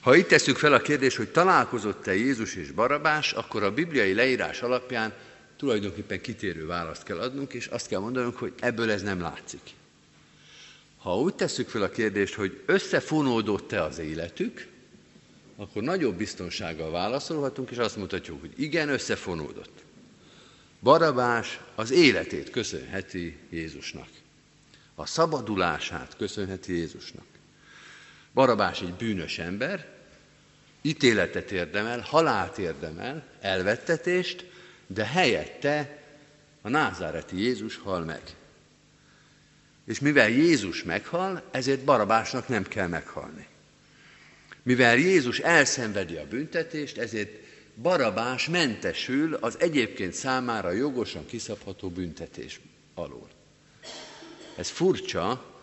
Ha 0.00 0.16
itt 0.16 0.28
tesszük 0.28 0.56
fel 0.56 0.72
a 0.72 0.80
kérdést, 0.80 1.16
hogy 1.16 1.28
találkozott-e 1.28 2.14
Jézus 2.14 2.54
és 2.54 2.70
Barabás, 2.70 3.32
akkor 3.32 3.62
a 3.62 3.74
bibliai 3.74 4.14
leírás 4.14 4.62
alapján 4.62 5.12
tulajdonképpen 5.56 6.20
kitérő 6.20 6.66
választ 6.66 7.02
kell 7.02 7.18
adnunk, 7.18 7.52
és 7.52 7.66
azt 7.66 7.88
kell 7.88 8.00
mondanunk, 8.00 8.36
hogy 8.36 8.52
ebből 8.60 8.90
ez 8.90 9.02
nem 9.02 9.20
látszik. 9.20 9.60
Ha 10.98 11.18
úgy 11.18 11.34
tesszük 11.34 11.68
fel 11.68 11.82
a 11.82 11.90
kérdést, 11.90 12.34
hogy 12.34 12.62
összefonódott-e 12.66 13.82
az 13.82 13.98
életük, 13.98 14.66
akkor 15.56 15.82
nagyobb 15.82 16.14
biztonsággal 16.14 16.90
válaszolhatunk, 16.90 17.70
és 17.70 17.76
azt 17.76 17.96
mutatjuk, 17.96 18.40
hogy 18.40 18.52
igen, 18.56 18.88
összefonódott. 18.88 19.82
Barabás 20.82 21.60
az 21.74 21.90
életét 21.90 22.50
köszönheti 22.50 23.36
Jézusnak. 23.50 24.08
A 24.94 25.06
szabadulását 25.06 26.16
köszönheti 26.16 26.72
Jézusnak. 26.72 27.24
Barabás 28.38 28.80
egy 28.80 28.94
bűnös 28.94 29.38
ember, 29.38 29.86
ítéletet 30.82 31.50
érdemel, 31.50 32.00
halált 32.00 32.58
érdemel, 32.58 33.26
elvettetést, 33.40 34.50
de 34.86 35.04
helyette 35.04 36.02
a 36.62 36.68
názáreti 36.68 37.40
Jézus 37.40 37.76
hal 37.76 38.04
meg. 38.04 38.22
És 39.86 40.00
mivel 40.00 40.28
Jézus 40.28 40.82
meghal, 40.82 41.42
ezért 41.50 41.84
Barabásnak 41.84 42.48
nem 42.48 42.62
kell 42.62 42.86
meghalni. 42.86 43.46
Mivel 44.62 44.96
Jézus 44.96 45.38
elszenvedi 45.38 46.16
a 46.16 46.26
büntetést, 46.26 46.98
ezért 46.98 47.30
Barabás 47.82 48.48
mentesül 48.48 49.34
az 49.34 49.60
egyébként 49.60 50.12
számára 50.12 50.70
jogosan 50.70 51.26
kiszabható 51.26 51.88
büntetés 51.88 52.60
alól. 52.94 53.28
Ez 54.56 54.68
furcsa, 54.68 55.56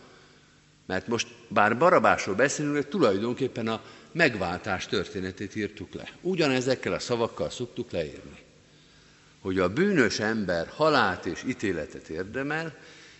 mert 0.86 1.06
most 1.06 1.28
bár 1.48 1.78
Barabásról 1.78 2.34
beszélünk, 2.34 2.74
de 2.74 2.82
tulajdonképpen 2.82 3.68
a 3.68 3.82
megváltás 4.12 4.86
történetét 4.86 5.56
írtuk 5.56 5.94
le. 5.94 6.08
Ugyanezekkel 6.20 6.92
a 6.92 6.98
szavakkal 6.98 7.50
szoktuk 7.50 7.90
leírni. 7.90 8.38
Hogy 9.40 9.58
a 9.58 9.72
bűnös 9.72 10.18
ember 10.18 10.66
halált 10.74 11.26
és 11.26 11.42
ítéletet 11.46 12.08
érdemel, 12.08 12.76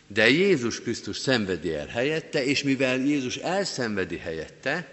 de 0.06 0.28
Jézus 0.30 0.80
Krisztus 0.80 1.16
szenvedi 1.16 1.74
el 1.74 1.86
helyette, 1.86 2.44
és 2.44 2.62
mivel 2.62 2.98
Jézus 2.98 3.36
elszenvedi 3.36 4.16
helyette, 4.16 4.88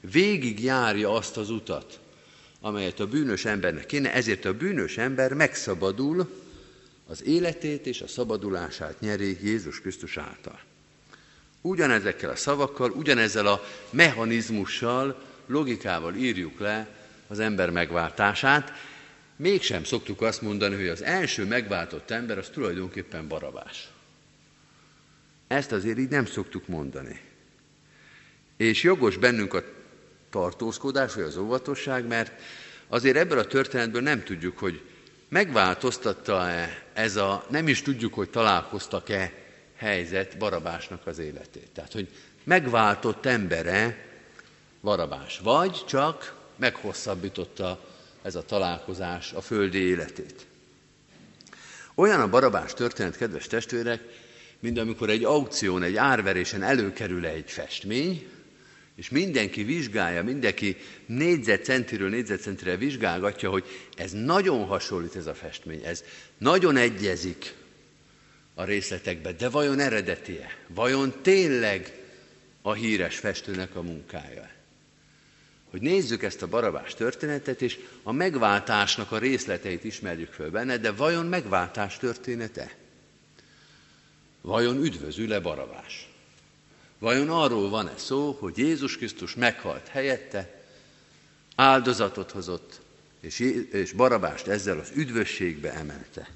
végig 0.00 0.62
járja 0.62 1.12
azt 1.12 1.36
az 1.36 1.50
utat, 1.50 2.00
amelyet 2.60 3.00
a 3.00 3.06
bűnös 3.06 3.44
embernek 3.44 3.86
kéne, 3.86 4.12
ezért 4.12 4.44
a 4.44 4.54
bűnös 4.54 4.98
ember 4.98 5.32
megszabadul, 5.32 6.42
az 7.06 7.24
életét 7.24 7.86
és 7.86 8.00
a 8.00 8.06
szabadulását 8.06 9.00
nyeri 9.00 9.38
Jézus 9.42 9.80
Krisztus 9.80 10.16
által. 10.16 10.60
Ugyanezekkel 11.66 12.30
a 12.30 12.36
szavakkal, 12.36 12.90
ugyanezzel 12.90 13.46
a 13.46 13.64
mechanizmussal, 13.90 15.22
logikával 15.46 16.14
írjuk 16.14 16.58
le 16.58 16.88
az 17.26 17.38
ember 17.38 17.70
megváltását, 17.70 18.72
mégsem 19.36 19.84
szoktuk 19.84 20.20
azt 20.20 20.42
mondani, 20.42 20.74
hogy 20.74 20.88
az 20.88 21.02
első 21.02 21.44
megváltott 21.44 22.10
ember 22.10 22.38
az 22.38 22.48
tulajdonképpen 22.48 23.28
barabás. 23.28 23.88
Ezt 25.46 25.72
azért 25.72 25.98
így 25.98 26.08
nem 26.08 26.26
szoktuk 26.26 26.68
mondani. 26.68 27.20
És 28.56 28.82
jogos 28.82 29.16
bennünk 29.16 29.54
a 29.54 29.62
tartózkodás, 30.30 31.14
vagy 31.14 31.24
az 31.24 31.36
óvatosság, 31.36 32.06
mert 32.06 32.32
azért 32.88 33.16
ebből 33.16 33.38
a 33.38 33.46
történetből 33.46 34.02
nem 34.02 34.22
tudjuk, 34.22 34.58
hogy 34.58 34.80
megváltoztatta-e 35.28 36.82
ez 36.92 37.16
a, 37.16 37.46
nem 37.50 37.68
is 37.68 37.82
tudjuk, 37.82 38.14
hogy 38.14 38.30
találkoztak-e 38.30 39.43
helyzet 39.76 40.38
Barabásnak 40.38 41.06
az 41.06 41.18
életét. 41.18 41.68
Tehát, 41.72 41.92
hogy 41.92 42.08
megváltott 42.44 43.26
embere 43.26 43.96
Barabás, 44.82 45.38
vagy 45.38 45.84
csak 45.86 46.36
meghosszabbította 46.56 47.84
ez 48.22 48.34
a 48.34 48.44
találkozás 48.44 49.32
a 49.32 49.40
földi 49.40 49.78
életét. 49.78 50.46
Olyan 51.94 52.20
a 52.20 52.28
Barabás 52.28 52.74
történet, 52.74 53.16
kedves 53.16 53.46
testvérek, 53.46 54.02
mint 54.58 54.78
amikor 54.78 55.10
egy 55.10 55.24
aukción, 55.24 55.82
egy 55.82 55.96
árverésen 55.96 56.62
előkerül 56.62 57.26
egy 57.26 57.50
festmény, 57.50 58.26
és 58.96 59.10
mindenki 59.10 59.62
vizsgálja, 59.62 60.22
mindenki 60.22 60.76
négyzetcentiről 61.06 62.08
négyzetcentire 62.08 62.76
vizsgálgatja, 62.76 63.50
hogy 63.50 63.64
ez 63.96 64.12
nagyon 64.12 64.64
hasonlít 64.64 65.16
ez 65.16 65.26
a 65.26 65.34
festmény, 65.34 65.80
ez 65.84 66.04
nagyon 66.38 66.76
egyezik 66.76 67.54
a 68.54 68.64
részletekbe, 68.64 69.32
de 69.32 69.48
vajon 69.48 69.80
eredetie? 69.80 70.56
Vajon 70.66 71.14
tényleg 71.22 72.02
a 72.62 72.72
híres 72.72 73.18
festőnek 73.18 73.76
a 73.76 73.82
munkája? 73.82 74.50
Hogy 75.70 75.80
nézzük 75.80 76.22
ezt 76.22 76.42
a 76.42 76.48
barabás 76.48 76.94
történetet, 76.94 77.62
és 77.62 77.78
a 78.02 78.12
megváltásnak 78.12 79.12
a 79.12 79.18
részleteit 79.18 79.84
ismerjük 79.84 80.32
föl 80.32 80.50
benne, 80.50 80.78
de 80.78 80.92
vajon 80.92 81.26
megváltás 81.26 81.98
története? 81.98 82.74
Vajon 84.40 84.84
üdvözül-e 84.84 85.40
barabás? 85.40 86.08
Vajon 86.98 87.30
arról 87.30 87.68
van-e 87.68 87.96
szó, 87.96 88.36
hogy 88.40 88.58
Jézus 88.58 88.96
Krisztus 88.96 89.34
meghalt 89.34 89.88
helyette, 89.88 90.62
áldozatot 91.54 92.30
hozott, 92.30 92.80
és, 93.20 93.92
Barabást 93.96 94.46
ezzel 94.46 94.78
az 94.78 94.90
üdvösségbe 94.94 95.72
emelte? 95.72 96.28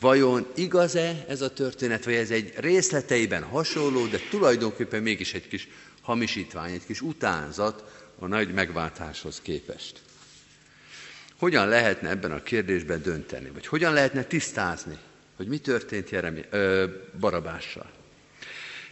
Vajon 0.00 0.46
igaz-e 0.54 1.24
ez 1.28 1.40
a 1.40 1.52
történet, 1.52 2.04
vagy 2.04 2.14
ez 2.14 2.30
egy 2.30 2.52
részleteiben 2.56 3.42
hasonló, 3.42 4.06
de 4.06 4.18
tulajdonképpen 4.30 5.02
mégis 5.02 5.34
egy 5.34 5.48
kis 5.48 5.68
hamisítvány, 6.00 6.72
egy 6.72 6.86
kis 6.86 7.00
utánzat 7.00 8.04
a 8.18 8.26
nagy 8.26 8.52
megváltáshoz 8.54 9.40
képest? 9.40 10.00
Hogyan 11.38 11.68
lehetne 11.68 12.08
ebben 12.08 12.32
a 12.32 12.42
kérdésben 12.42 13.02
dönteni, 13.02 13.50
vagy 13.50 13.66
hogyan 13.66 13.92
lehetne 13.92 14.24
tisztázni, 14.24 14.98
hogy 15.36 15.46
mi 15.46 15.58
történt 15.58 16.10
Jeremi, 16.10 16.44
ö, 16.50 16.86
Barabással? 17.18 17.90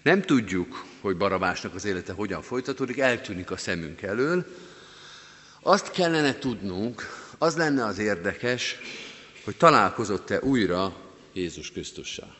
Nem 0.02 0.22
tudjuk, 0.22 0.84
hogy 1.00 1.16
Barabásnak 1.16 1.74
az 1.74 1.84
élete 1.84 2.12
hogyan 2.12 2.42
folytatódik, 2.42 2.98
eltűnik 2.98 3.50
a 3.50 3.56
szemünk 3.56 4.02
elől. 4.02 4.46
Azt 5.60 5.90
kellene 5.90 6.38
tudnunk, 6.38 7.02
az 7.38 7.56
lenne 7.56 7.84
az 7.84 7.98
érdekes, 7.98 8.76
hogy 9.48 9.56
találkozott-e 9.56 10.40
újra 10.40 10.96
Jézus 11.32 11.70
Krisztussal. 11.70 12.36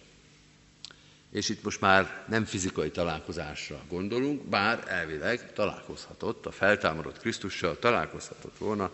És 1.31 1.49
itt 1.49 1.63
most 1.63 1.81
már 1.81 2.25
nem 2.29 2.45
fizikai 2.45 2.91
találkozásra 2.91 3.81
gondolunk, 3.89 4.43
bár 4.43 4.85
elvileg 4.87 5.53
találkozhatott, 5.53 6.47
a 6.47 6.51
feltámadott 6.51 7.19
Krisztussal 7.19 7.79
találkozhatott 7.79 8.59
volna. 8.59 8.91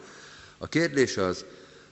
A 0.58 0.68
kérdés 0.68 1.16
az, 1.16 1.44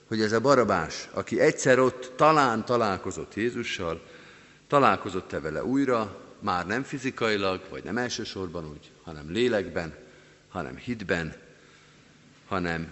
hogy 0.07 0.21
ez 0.21 0.31
a 0.31 0.39
Barabás, 0.39 1.09
aki 1.11 1.39
egyszer 1.39 1.79
ott 1.79 2.13
talán 2.15 2.65
találkozott 2.65 3.35
Jézussal, 3.35 4.01
találkozott-e 4.67 5.39
vele 5.39 5.63
újra, 5.63 6.21
már 6.39 6.65
nem 6.65 6.83
fizikailag, 6.83 7.61
vagy 7.69 7.83
nem 7.83 7.97
elsősorban 7.97 8.69
úgy, 8.69 8.91
hanem 9.03 9.31
lélekben, 9.31 9.95
hanem 10.49 10.75
hitben, 10.75 11.35
hanem 12.47 12.91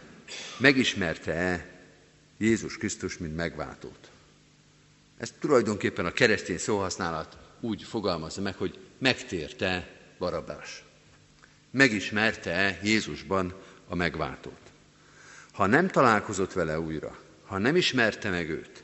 megismerte-e 0.58 1.71
Jézus 2.42 2.78
Krisztus, 2.78 3.18
mint 3.18 3.36
megváltót. 3.36 4.10
Ez 5.18 5.34
tulajdonképpen 5.40 6.06
a 6.06 6.12
keresztény 6.12 6.58
szóhasználat 6.58 7.38
úgy 7.60 7.84
fogalmazza 7.84 8.42
meg, 8.42 8.56
hogy 8.56 8.80
megtérte 8.98 9.88
Barabás. 10.18 10.84
Megismerte-e 11.72 12.80
Jézusban 12.84 13.54
a 13.88 13.96
megváltót. 13.96 14.60
Ha 15.52 15.66
nem 15.66 15.88
találkozott 15.88 16.54
vele 16.54 16.80
újra, 16.80 17.18
ha 17.46 17.58
nem 17.58 17.76
ismerte 17.76 18.30
meg 18.30 18.50
őt, 18.50 18.84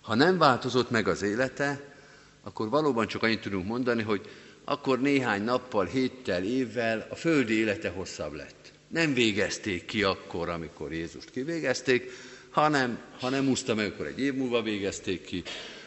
ha 0.00 0.14
nem 0.14 0.38
változott 0.38 0.90
meg 0.90 1.08
az 1.08 1.22
élete, 1.22 1.94
akkor 2.42 2.68
valóban 2.68 3.06
csak 3.06 3.22
annyit 3.22 3.40
tudunk 3.40 3.66
mondani, 3.66 4.02
hogy 4.02 4.28
akkor 4.64 5.00
néhány 5.00 5.42
nappal, 5.42 5.86
héttel, 5.86 6.44
évvel 6.44 7.06
a 7.10 7.14
földi 7.14 7.54
élete 7.54 7.88
hosszabb 7.88 8.32
lett. 8.32 8.72
Nem 8.88 9.14
végezték 9.14 9.84
ki 9.84 10.02
akkor, 10.02 10.48
amikor 10.48 10.92
Jézust 10.92 11.30
kivégezték, 11.30 12.10
hanem 12.50 12.98
ha 13.20 13.28
nem 13.28 13.48
úszta 13.48 13.74
meg, 13.74 13.86
akkor 13.86 14.06
egy 14.06 14.20
év 14.20 14.34
múlva 14.34 14.62
végezték 14.62 15.24
ki, 15.24 15.42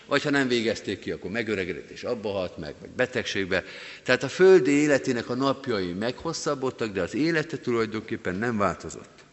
vagy 0.06 0.24
ha 0.24 0.30
nem 0.30 0.48
végezték 0.48 1.00
ki, 1.00 1.12
akkor 1.12 1.32
megöregedett 1.32 1.90
és 1.90 2.04
abba 2.04 2.32
halt 2.32 2.58
meg, 2.58 2.76
vagy 2.80 2.90
betegségbe. 2.90 3.64
Tehát 4.04 4.24
a 4.24 4.30
földi 4.30 4.72
életének 4.72 5.30
a 5.30 5.36
napjai 5.36 5.94
meghosszabbodtak, 5.94 6.92
de 6.92 7.02
az 7.02 7.14
élete 7.14 7.58
tulajdonképpen 7.58 8.36
nem 8.36 8.58
változott. 8.58 9.24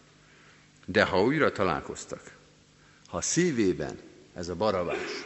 De 0.87 1.03
ha 1.03 1.23
újra 1.23 1.53
találkoztak, 1.53 2.23
ha 3.07 3.21
szívében 3.21 3.99
ez 4.35 4.49
a 4.49 4.55
baravás, 4.55 5.25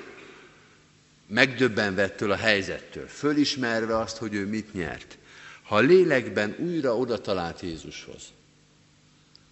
megdöbbenve 1.26 2.02
ettől 2.02 2.30
a 2.30 2.36
helyzettől, 2.36 3.06
fölismerve 3.06 3.98
azt, 3.98 4.16
hogy 4.16 4.34
ő 4.34 4.46
mit 4.46 4.72
nyert, 4.72 5.18
ha 5.62 5.78
lélekben 5.78 6.56
újra 6.58 6.96
oda 6.96 7.20
talált 7.20 7.60
Jézushoz, 7.60 8.22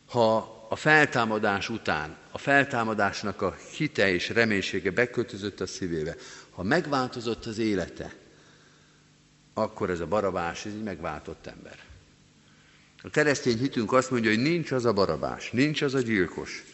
ha 0.06 0.61
a 0.72 0.76
feltámadás 0.76 1.68
után 1.68 2.16
a 2.30 2.38
feltámadásnak 2.38 3.42
a 3.42 3.56
hite 3.76 4.12
és 4.12 4.28
reménysége 4.28 4.90
beköltözött 4.90 5.60
a 5.60 5.66
szívébe, 5.66 6.16
ha 6.50 6.62
megváltozott 6.62 7.46
az 7.46 7.58
élete, 7.58 8.14
akkor 9.54 9.90
ez 9.90 10.00
a 10.00 10.06
barabás, 10.06 10.64
ez 10.64 10.72
egy 10.72 10.82
megváltott 10.82 11.46
ember. 11.46 11.78
A 13.02 13.10
keresztény 13.10 13.58
hitünk 13.58 13.92
azt 13.92 14.10
mondja, 14.10 14.30
hogy 14.30 14.42
nincs 14.42 14.70
az 14.70 14.84
a 14.84 14.92
barabás, 14.92 15.50
nincs 15.50 15.82
az 15.82 15.94
a 15.94 16.00
gyilkos, 16.00 16.64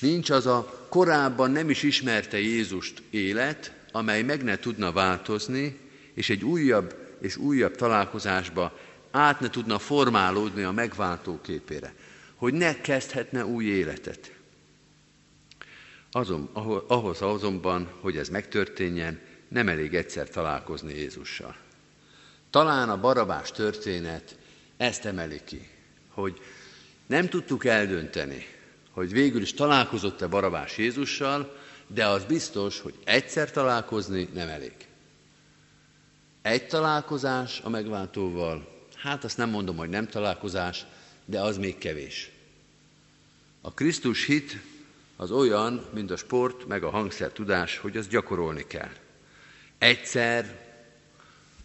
nincs 0.00 0.30
az 0.30 0.46
a 0.46 0.86
korábban 0.88 1.50
nem 1.50 1.70
is 1.70 1.82
ismerte 1.82 2.38
Jézust 2.38 3.02
élet, 3.10 3.72
amely 3.92 4.22
meg 4.22 4.42
ne 4.42 4.58
tudna 4.58 4.92
változni, 4.92 5.78
és 6.12 6.30
egy 6.30 6.44
újabb 6.44 7.16
és 7.20 7.36
újabb 7.36 7.76
találkozásba 7.76 8.78
át 9.10 9.40
ne 9.40 9.50
tudna 9.50 9.78
formálódni 9.78 10.62
a 10.62 10.72
megváltó 10.72 11.40
képére, 11.40 11.94
hogy 12.44 12.54
ne 12.54 12.80
kezdhetne 12.80 13.44
új 13.44 13.64
életet. 13.64 14.32
Azon, 16.10 16.50
ahhoz 16.86 17.22
azonban, 17.22 17.90
hogy 18.00 18.16
ez 18.16 18.28
megtörténjen, 18.28 19.20
nem 19.48 19.68
elég 19.68 19.94
egyszer 19.94 20.28
találkozni 20.28 20.94
Jézussal. 20.94 21.56
Talán 22.50 22.90
a 22.90 23.00
barabás 23.00 23.50
történet 23.50 24.36
ezt 24.76 25.04
emeli 25.04 25.40
ki, 25.44 25.68
hogy 26.08 26.40
nem 27.06 27.28
tudtuk 27.28 27.64
eldönteni, 27.64 28.46
hogy 28.90 29.12
végül 29.12 29.42
is 29.42 29.54
találkozott-e 29.54 30.26
Barabás 30.26 30.78
Jézussal, 30.78 31.56
de 31.86 32.06
az 32.06 32.24
biztos, 32.24 32.80
hogy 32.80 32.94
egyszer 33.04 33.50
találkozni 33.50 34.28
nem 34.34 34.48
elég. 34.48 34.74
Egy 36.42 36.66
találkozás 36.66 37.60
a 37.60 37.68
megváltóval, 37.68 38.86
hát 38.94 39.24
azt 39.24 39.36
nem 39.36 39.50
mondom, 39.50 39.76
hogy 39.76 39.88
nem 39.88 40.08
találkozás, 40.08 40.84
de 41.24 41.40
az 41.40 41.56
még 41.56 41.78
kevés. 41.78 42.32
A 43.66 43.74
Krisztus 43.74 44.24
hit 44.24 44.56
az 45.16 45.30
olyan, 45.30 45.86
mint 45.94 46.10
a 46.10 46.16
sport, 46.16 46.66
meg 46.66 46.82
a 46.82 46.90
hangszer 46.90 47.30
tudás, 47.30 47.78
hogy 47.78 47.96
azt 47.96 48.08
gyakorolni 48.08 48.66
kell. 48.66 48.90
Egyszer 49.78 50.66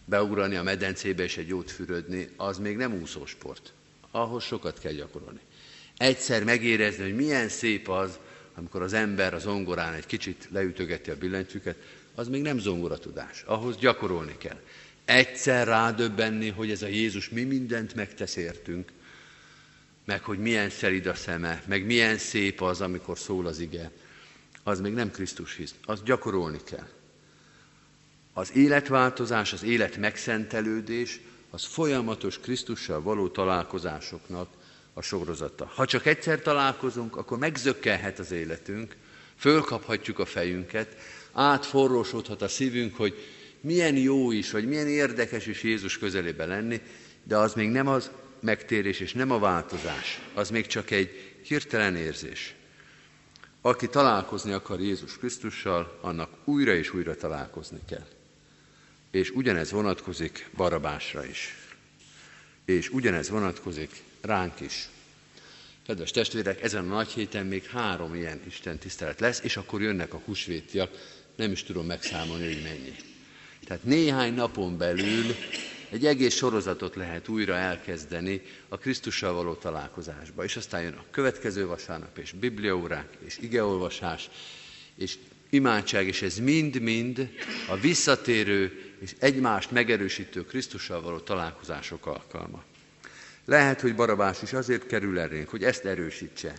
beugrani 0.04 0.56
a 0.56 0.62
medencébe 0.62 1.22
és 1.22 1.36
egy 1.36 1.48
jót 1.48 1.70
fürödni, 1.70 2.28
az 2.36 2.58
még 2.58 2.76
nem 2.76 2.94
úszósport. 2.94 3.72
Ahhoz 4.10 4.44
sokat 4.44 4.78
kell 4.78 4.92
gyakorolni. 4.92 5.40
Egyszer 5.96 6.44
megérezni, 6.44 7.02
hogy 7.02 7.14
milyen 7.14 7.48
szép 7.48 7.88
az, 7.88 8.18
amikor 8.54 8.82
az 8.82 8.92
ember 8.92 9.34
az 9.34 9.42
zongorán 9.42 9.92
egy 9.92 10.06
kicsit 10.06 10.48
leütögeti 10.50 11.10
a 11.10 11.16
billentyűket, 11.16 11.76
az 12.14 12.28
még 12.28 12.42
nem 12.42 12.58
zongoratudás. 12.58 13.42
Ahhoz 13.46 13.76
gyakorolni 13.76 14.34
kell. 14.38 14.60
Egyszer 15.04 15.66
rádöbbenni, 15.66 16.48
hogy 16.48 16.70
ez 16.70 16.82
a 16.82 16.86
Jézus 16.86 17.28
mi 17.28 17.42
mindent 17.42 17.94
megtesz 17.94 18.36
értünk, 18.36 18.92
meg 20.04 20.22
hogy 20.22 20.38
milyen 20.38 20.70
szelid 20.70 21.06
a 21.06 21.14
szeme, 21.14 21.62
meg 21.66 21.86
milyen 21.86 22.18
szép 22.18 22.62
az, 22.62 22.80
amikor 22.80 23.18
szól 23.18 23.46
az 23.46 23.58
ige, 23.58 23.90
az 24.62 24.80
még 24.80 24.92
nem 24.92 25.10
Krisztus 25.10 25.56
hisz. 25.56 25.74
Azt 25.84 26.04
gyakorolni 26.04 26.58
kell. 26.64 26.88
Az 28.32 28.54
életváltozás, 28.54 29.52
az 29.52 29.62
élet 29.62 29.96
megszentelődés, 29.96 31.20
az 31.50 31.64
folyamatos 31.64 32.38
Krisztussal 32.38 33.02
való 33.02 33.28
találkozásoknak 33.28 34.48
a 34.94 35.02
sorozata. 35.02 35.70
Ha 35.74 35.86
csak 35.86 36.06
egyszer 36.06 36.40
találkozunk, 36.40 37.16
akkor 37.16 37.38
megzökkelhet 37.38 38.18
az 38.18 38.30
életünk, 38.30 38.96
fölkaphatjuk 39.36 40.18
a 40.18 40.24
fejünket, 40.24 40.96
átforrósodhat 41.32 42.42
a 42.42 42.48
szívünk, 42.48 42.96
hogy 42.96 43.14
milyen 43.60 43.96
jó 43.96 44.30
is, 44.30 44.50
vagy 44.50 44.68
milyen 44.68 44.88
érdekes 44.88 45.46
is 45.46 45.62
Jézus 45.62 45.98
közelébe 45.98 46.46
lenni, 46.46 46.80
de 47.22 47.36
az 47.36 47.54
még 47.54 47.70
nem 47.70 47.86
az 47.86 48.10
megtérés 48.40 49.00
és 49.00 49.12
nem 49.12 49.30
a 49.30 49.38
változás, 49.38 50.20
az 50.34 50.50
még 50.50 50.66
csak 50.66 50.90
egy 50.90 51.34
hirtelen 51.42 51.96
érzés. 51.96 52.54
Aki 53.60 53.88
találkozni 53.88 54.52
akar 54.52 54.80
Jézus 54.80 55.18
Krisztussal, 55.18 55.98
annak 56.00 56.30
újra 56.44 56.74
és 56.74 56.94
újra 56.94 57.16
találkozni 57.16 57.80
kell. 57.88 58.06
És 59.10 59.30
ugyanez 59.30 59.70
vonatkozik 59.70 60.50
Barabásra 60.56 61.24
is. 61.24 61.56
És 62.64 62.88
ugyanez 62.88 63.30
vonatkozik 63.30 64.02
ránk 64.20 64.60
is. 64.60 64.88
Kedves 65.86 66.10
testvérek, 66.10 66.62
ezen 66.62 66.90
a 66.90 66.94
nagy 66.94 67.08
héten 67.08 67.46
még 67.46 67.64
három 67.64 68.14
ilyen 68.14 68.40
Isten 68.46 68.78
tisztelet 68.78 69.20
lesz, 69.20 69.40
és 69.40 69.56
akkor 69.56 69.82
jönnek 69.82 70.14
a 70.14 70.22
húsvétiak, 70.24 70.90
nem 71.36 71.52
is 71.52 71.62
tudom 71.62 71.86
megszámolni, 71.86 72.46
hogy 72.46 72.62
mennyi. 72.62 72.94
Tehát 73.64 73.84
néhány 73.84 74.34
napon 74.34 74.78
belül 74.78 75.34
egy 75.90 76.06
egész 76.06 76.34
sorozatot 76.34 76.94
lehet 76.94 77.28
újra 77.28 77.54
elkezdeni 77.54 78.42
a 78.68 78.78
Krisztussal 78.78 79.32
való 79.32 79.54
találkozásba. 79.54 80.44
És 80.44 80.56
aztán 80.56 80.82
jön 80.82 80.92
a 80.94 81.04
következő 81.10 81.66
vasárnap, 81.66 82.18
és 82.18 82.32
bibliaórák, 82.32 83.16
és 83.24 83.38
igeolvasás, 83.38 84.30
és 84.96 85.18
imádság, 85.50 86.06
és 86.06 86.22
ez 86.22 86.38
mind-mind 86.38 87.30
a 87.68 87.76
visszatérő 87.76 88.92
és 89.00 89.14
egymást 89.18 89.70
megerősítő 89.70 90.44
Krisztussal 90.44 91.02
való 91.02 91.18
találkozások 91.18 92.06
alkalma. 92.06 92.64
Lehet, 93.44 93.80
hogy 93.80 93.94
Barabás 93.94 94.42
is 94.42 94.52
azért 94.52 94.86
kerül 94.86 95.18
elénk, 95.18 95.48
hogy 95.48 95.64
ezt 95.64 95.84
erősítse, 95.84 96.54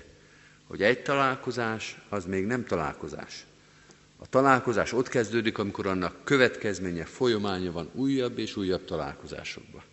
hogy 0.67 0.82
egy 0.84 1.02
találkozás 1.02 1.98
az 2.10 2.26
még 2.26 2.46
nem 2.46 2.65
találkozás. 2.65 3.46
A 4.23 4.27
találkozás 4.29 4.93
ott 4.93 5.07
kezdődik, 5.07 5.57
amikor 5.57 5.88
annak 5.88 6.23
következménye, 6.23 7.05
folyamánya 7.05 7.71
van 7.71 7.89
újabb 7.93 8.38
és 8.38 8.55
újabb 8.55 8.86
találkozásokba. 8.86 9.84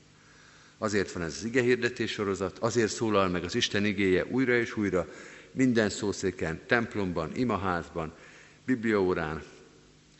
Azért 0.78 1.12
van 1.12 1.22
ez 1.22 1.34
az 1.38 1.44
igehirdetés 1.44 2.10
sorozat, 2.10 2.58
azért 2.58 2.92
szólal 2.92 3.28
meg 3.28 3.44
az 3.44 3.54
Isten 3.54 3.84
igéje 3.84 4.24
újra 4.24 4.56
és 4.56 4.76
újra, 4.76 5.06
minden 5.52 5.88
szószéken, 5.88 6.60
templomban, 6.66 7.30
imaházban, 7.34 8.12
bibliaórán, 8.64 9.42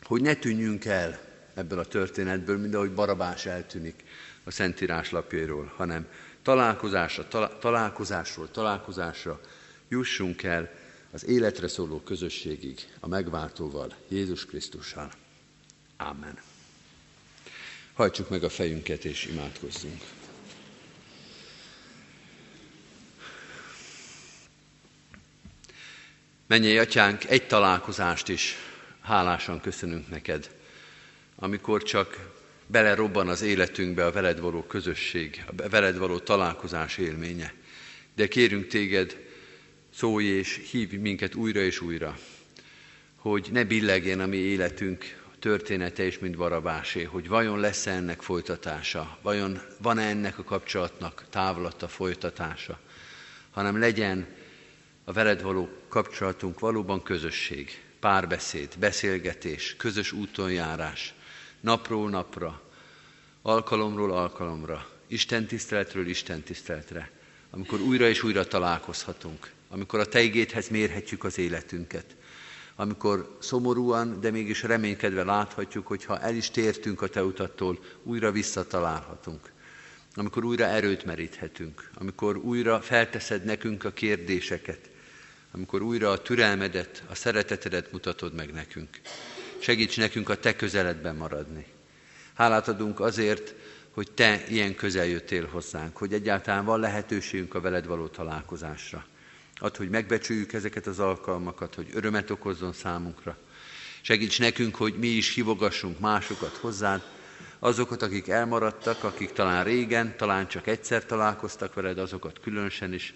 hogy 0.03 0.21
ne 0.21 0.33
tűnjünk 0.33 0.85
el 0.85 1.19
ebből 1.53 1.79
a 1.79 1.85
történetből, 1.85 2.57
mint 2.57 2.75
ahogy 2.75 2.91
Barabás 2.91 3.45
eltűnik 3.45 4.03
a 4.43 4.51
Szentírás 4.51 5.11
lapjairól, 5.11 5.73
hanem 5.75 6.07
találkozásra, 6.41 7.27
találkozásról 7.59 8.51
találkozásra 8.51 9.39
jussunk 9.87 10.43
el 10.43 10.71
az 11.11 11.25
életre 11.25 11.67
szóló 11.67 11.99
közösségig, 11.99 12.87
a 12.99 13.07
megváltóval, 13.07 13.95
Jézus 14.07 14.45
Krisztussal. 14.45 15.11
Amen. 15.97 16.39
Hajtsuk 17.93 18.29
meg 18.29 18.43
a 18.43 18.49
fejünket 18.49 19.05
és 19.05 19.25
imádkozzunk. 19.25 20.01
Menjél, 26.47 26.79
atyánk, 26.79 27.29
egy 27.29 27.47
találkozást 27.47 28.27
is 28.27 28.55
hálásan 29.01 29.61
köszönünk 29.61 30.09
neked, 30.09 30.55
amikor 31.35 31.83
csak 31.83 32.29
belerobban 32.67 33.27
az 33.27 33.41
életünkbe 33.41 34.05
a 34.05 34.11
veled 34.11 34.39
való 34.39 34.63
közösség, 34.63 35.43
a 35.45 35.69
veled 35.69 35.97
való 35.97 36.19
találkozás 36.19 36.97
élménye. 36.97 37.53
De 38.15 38.27
kérünk 38.27 38.67
téged, 38.67 39.28
szólj 39.99 40.25
és 40.25 40.67
hívj 40.71 40.95
minket 40.95 41.35
újra 41.35 41.59
és 41.59 41.81
újra, 41.81 42.17
hogy 43.15 43.49
ne 43.51 43.63
billegjen 43.63 44.19
a 44.19 44.25
mi 44.25 44.37
életünk 44.37 45.21
története 45.39 46.05
is, 46.05 46.19
mint 46.19 46.37
Barabásé, 46.37 47.03
hogy 47.03 47.27
vajon 47.27 47.59
lesz 47.59 47.85
-e 47.85 47.91
ennek 47.91 48.21
folytatása, 48.21 49.17
vajon 49.21 49.61
van-e 49.81 50.01
ennek 50.01 50.37
a 50.37 50.43
kapcsolatnak 50.43 51.25
távlata 51.29 51.87
folytatása, 51.87 52.79
hanem 53.51 53.79
legyen 53.79 54.27
a 55.03 55.11
veled 55.11 55.41
való 55.41 55.69
kapcsolatunk 55.87 56.59
valóban 56.59 57.03
közösség, 57.03 57.81
párbeszéd, 57.99 58.69
beszélgetés, 58.77 59.75
közös 59.77 60.11
útonjárás, 60.11 61.13
napról 61.59 62.09
napra, 62.09 62.61
alkalomról 63.41 64.11
alkalomra, 64.11 64.89
Isten 65.07 65.45
tiszteletről 65.45 66.07
Isten 66.07 66.41
tiszteletre, 66.41 67.11
amikor 67.49 67.79
újra 67.79 68.07
és 68.07 68.23
újra 68.23 68.47
találkozhatunk, 68.47 69.57
amikor 69.69 69.99
a 69.99 70.05
Te 70.05 70.21
igéthez 70.21 70.67
mérhetjük 70.69 71.23
az 71.23 71.37
életünket, 71.37 72.15
amikor 72.75 73.37
szomorúan, 73.39 74.19
de 74.19 74.31
mégis 74.31 74.63
reménykedve 74.63 75.23
láthatjuk, 75.23 75.87
hogy 75.87 76.05
ha 76.05 76.19
el 76.19 76.35
is 76.35 76.51
tértünk 76.51 77.01
a 77.01 77.07
Te 77.07 77.23
utattól, 77.23 77.79
újra 78.03 78.31
visszatalálhatunk, 78.31 79.51
amikor 80.15 80.43
újra 80.43 80.65
erőt 80.65 81.05
meríthetünk, 81.05 81.89
amikor 81.93 82.37
újra 82.37 82.81
felteszed 82.81 83.43
nekünk 83.43 83.83
a 83.83 83.91
kérdéseket, 83.91 84.89
amikor 85.51 85.81
újra 85.81 86.09
a 86.11 86.21
türelmedet, 86.21 87.03
a 87.09 87.15
szeretetedet 87.15 87.91
mutatod 87.91 88.33
meg 88.33 88.53
nekünk. 88.53 88.89
Segíts 89.59 89.97
nekünk 89.97 90.29
a 90.29 90.39
Te 90.39 90.55
közeledben 90.55 91.15
maradni. 91.15 91.65
Hálát 92.33 92.67
adunk 92.67 92.99
azért, 92.99 93.55
hogy 93.91 94.11
Te 94.11 94.43
ilyen 94.47 94.75
közel 94.75 95.05
jöttél 95.05 95.45
hozzánk, 95.45 95.97
hogy 95.97 96.13
egyáltalán 96.13 96.65
van 96.65 96.79
lehetőségünk 96.79 97.53
a 97.53 97.61
veled 97.61 97.85
való 97.85 98.07
találkozásra. 98.07 99.05
Add, 99.59 99.77
hogy 99.77 99.89
megbecsüljük 99.89 100.53
ezeket 100.53 100.87
az 100.87 100.99
alkalmakat, 100.99 101.75
hogy 101.75 101.87
örömet 101.93 102.29
okozzon 102.29 102.73
számunkra. 102.73 103.37
Segíts 104.01 104.39
nekünk, 104.39 104.75
hogy 104.75 104.93
mi 104.93 105.07
is 105.07 105.33
hívogassunk 105.33 105.99
másokat 105.99 106.55
hozzád, 106.55 107.01
azokat, 107.59 108.01
akik 108.01 108.27
elmaradtak, 108.27 109.03
akik 109.03 109.31
talán 109.31 109.63
régen, 109.63 110.17
talán 110.17 110.47
csak 110.47 110.67
egyszer 110.67 111.05
találkoztak 111.05 111.73
veled, 111.73 111.97
azokat 111.97 112.39
különösen 112.39 112.93
is, 112.93 113.13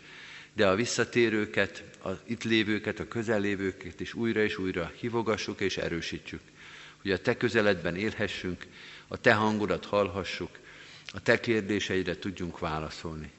de 0.53 0.67
a 0.67 0.75
visszatérőket, 0.75 1.83
az 2.01 2.17
itt 2.23 2.43
lévőket, 2.43 2.99
a 2.99 3.07
közellévőket 3.07 3.99
is 3.99 4.13
újra 4.13 4.43
és 4.43 4.57
újra 4.57 4.91
hívogassuk 4.99 5.59
és 5.61 5.77
erősítsük, 5.77 6.41
hogy 7.01 7.11
a 7.11 7.21
Te 7.21 7.37
közeledben 7.37 7.95
élhessünk, 7.95 8.65
a 9.07 9.17
Te 9.17 9.33
hangodat 9.33 9.85
hallhassuk, 9.85 10.59
a 11.13 11.21
Te 11.21 11.39
kérdéseidre 11.39 12.17
tudjunk 12.17 12.59
válaszolni. 12.59 13.31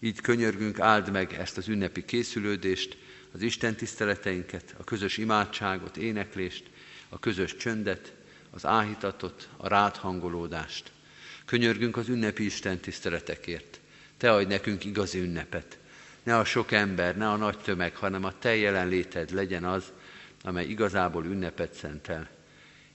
Így 0.00 0.20
könyörgünk, 0.20 0.80
áld 0.80 1.10
meg 1.10 1.32
ezt 1.32 1.56
az 1.56 1.68
ünnepi 1.68 2.04
készülődést, 2.04 2.96
az 3.32 3.42
Isten 3.42 3.76
tiszteleteinket, 3.76 4.74
a 4.78 4.84
közös 4.84 5.16
imádságot, 5.16 5.96
éneklést, 5.96 6.64
a 7.08 7.18
közös 7.18 7.56
csöndet, 7.56 8.12
az 8.50 8.66
áhítatot, 8.66 9.48
a 9.56 9.68
ráthangolódást. 9.68 10.90
Könyörgünk 11.44 11.96
az 11.96 12.08
ünnepi 12.08 12.44
Isten 12.44 12.78
tiszteletekért. 12.78 13.80
Te 14.16 14.32
adj 14.32 14.48
nekünk 14.48 14.84
igazi 14.84 15.18
ünnepet. 15.18 15.78
Ne 16.22 16.38
a 16.38 16.44
sok 16.44 16.72
ember, 16.72 17.16
ne 17.16 17.28
a 17.28 17.36
nagy 17.36 17.58
tömeg, 17.58 17.96
hanem 17.96 18.24
a 18.24 18.38
Te 18.38 18.56
jelenléted 18.56 19.30
legyen 19.30 19.64
az, 19.64 19.84
amely 20.42 20.66
igazából 20.66 21.24
ünnepet 21.24 21.74
szentel. 21.74 22.28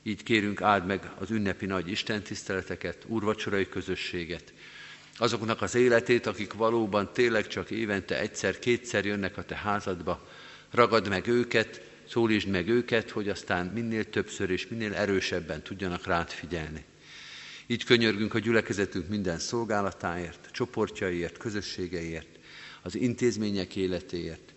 Így 0.03 0.23
kérünk, 0.23 0.61
áld 0.61 0.85
meg 0.85 1.11
az 1.19 1.31
ünnepi 1.31 1.65
nagy 1.65 1.89
Isten 1.89 2.21
tiszteleteket, 2.21 3.03
úrvacsorai 3.07 3.69
közösséget, 3.69 4.53
azoknak 5.17 5.61
az 5.61 5.75
életét, 5.75 6.25
akik 6.25 6.53
valóban 6.53 7.13
tényleg 7.13 7.47
csak 7.47 7.71
évente 7.71 8.19
egyszer-kétszer 8.19 9.05
jönnek 9.05 9.37
a 9.37 9.43
te 9.43 9.55
házadba, 9.55 10.27
ragad 10.71 11.07
meg 11.07 11.27
őket, 11.27 11.81
szólítsd 12.09 12.47
meg 12.47 12.67
őket, 12.67 13.09
hogy 13.09 13.29
aztán 13.29 13.65
minél 13.65 14.09
többször 14.09 14.49
és 14.49 14.67
minél 14.67 14.93
erősebben 14.93 15.61
tudjanak 15.61 16.05
rád 16.05 16.29
figyelni. 16.29 16.83
Így 17.67 17.83
könyörgünk 17.83 18.33
a 18.33 18.39
gyülekezetünk 18.39 19.09
minden 19.09 19.39
szolgálatáért, 19.39 20.49
csoportjaiért, 20.51 21.37
közösségeiért, 21.37 22.39
az 22.81 22.95
intézmények 22.95 23.75
életéért. 23.75 24.53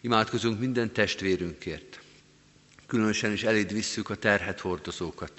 Imádkozunk 0.00 0.58
minden 0.58 0.92
testvérünkért. 0.92 2.00
Különösen 2.86 3.32
is 3.32 3.42
eléd 3.42 3.72
visszük 3.72 4.10
a 4.10 4.14
terhet 4.14 4.60
hordozókat, 4.60 5.32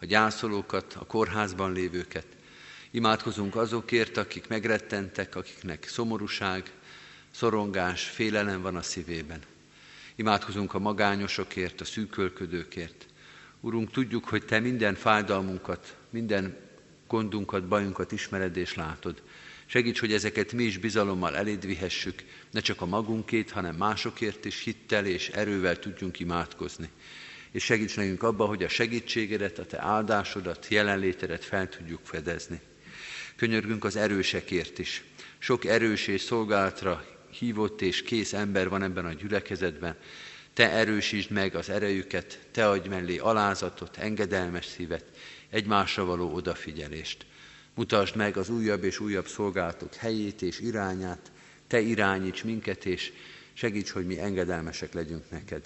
a 0.00 0.04
gyászolókat, 0.04 0.96
a 0.98 1.06
kórházban 1.06 1.72
lévőket, 1.72 2.26
Imádkozunk 2.92 3.56
azokért, 3.56 4.16
akik 4.16 4.48
megrettentek, 4.48 5.34
akiknek 5.34 5.88
szomorúság, 5.88 6.70
szorongás, 7.30 8.04
félelem 8.04 8.62
van 8.62 8.76
a 8.76 8.82
szívében. 8.82 9.40
Imádkozunk 10.14 10.74
a 10.74 10.78
magányosokért, 10.78 11.80
a 11.80 11.84
szűkölködőkért. 11.84 13.06
Urunk, 13.60 13.90
tudjuk, 13.90 14.24
hogy 14.24 14.44
Te 14.44 14.60
minden 14.60 14.94
fájdalmunkat, 14.94 15.96
minden 16.10 16.56
gondunkat, 17.08 17.68
bajunkat 17.68 18.12
ismered 18.12 18.56
és 18.56 18.74
látod. 18.74 19.22
Segíts, 19.66 20.00
hogy 20.00 20.12
ezeket 20.12 20.52
mi 20.52 20.62
is 20.62 20.78
bizalommal 20.78 21.36
eléd 21.36 21.66
vihessük, 21.66 22.24
ne 22.50 22.60
csak 22.60 22.80
a 22.80 22.86
magunkét, 22.86 23.50
hanem 23.50 23.76
másokért 23.76 24.44
is 24.44 24.62
hittel 24.62 25.06
és 25.06 25.28
erővel 25.28 25.78
tudjunk 25.78 26.20
imádkozni. 26.20 26.88
És 27.50 27.64
segíts 27.64 27.96
nekünk 27.96 28.22
abba, 28.22 28.46
hogy 28.46 28.62
a 28.62 28.68
segítségedet, 28.68 29.58
a 29.58 29.66
Te 29.66 29.82
áldásodat, 29.82 30.66
jelenlétedet 30.68 31.44
fel 31.44 31.68
tudjuk 31.68 32.00
fedezni. 32.02 32.60
Könyörgünk 33.40 33.84
az 33.84 33.96
erősekért 33.96 34.78
is. 34.78 35.04
Sok 35.38 35.64
erős 35.64 36.06
és 36.06 36.20
szolgálatra 36.20 37.04
hívott 37.30 37.80
és 37.80 38.02
kész 38.02 38.32
ember 38.32 38.68
van 38.68 38.82
ebben 38.82 39.04
a 39.04 39.12
gyülekezetben. 39.12 39.96
Te 40.54 40.70
erősítsd 40.70 41.30
meg 41.30 41.54
az 41.54 41.68
erejüket, 41.68 42.38
te 42.50 42.68
adj 42.68 42.88
mellé 42.88 43.18
alázatot, 43.18 43.96
engedelmes 43.96 44.66
szívet, 44.66 45.04
egymásra 45.50 46.04
való 46.04 46.34
odafigyelést. 46.34 47.26
Mutasd 47.74 48.16
meg 48.16 48.36
az 48.36 48.48
újabb 48.48 48.84
és 48.84 49.00
újabb 49.00 49.26
szolgálatok 49.26 49.94
helyét 49.94 50.42
és 50.42 50.58
irányát, 50.58 51.32
te 51.66 51.80
irányíts 51.80 52.44
minket, 52.44 52.84
és 52.84 53.12
segíts, 53.52 53.90
hogy 53.90 54.06
mi 54.06 54.18
engedelmesek 54.18 54.92
legyünk 54.92 55.30
neked. 55.30 55.64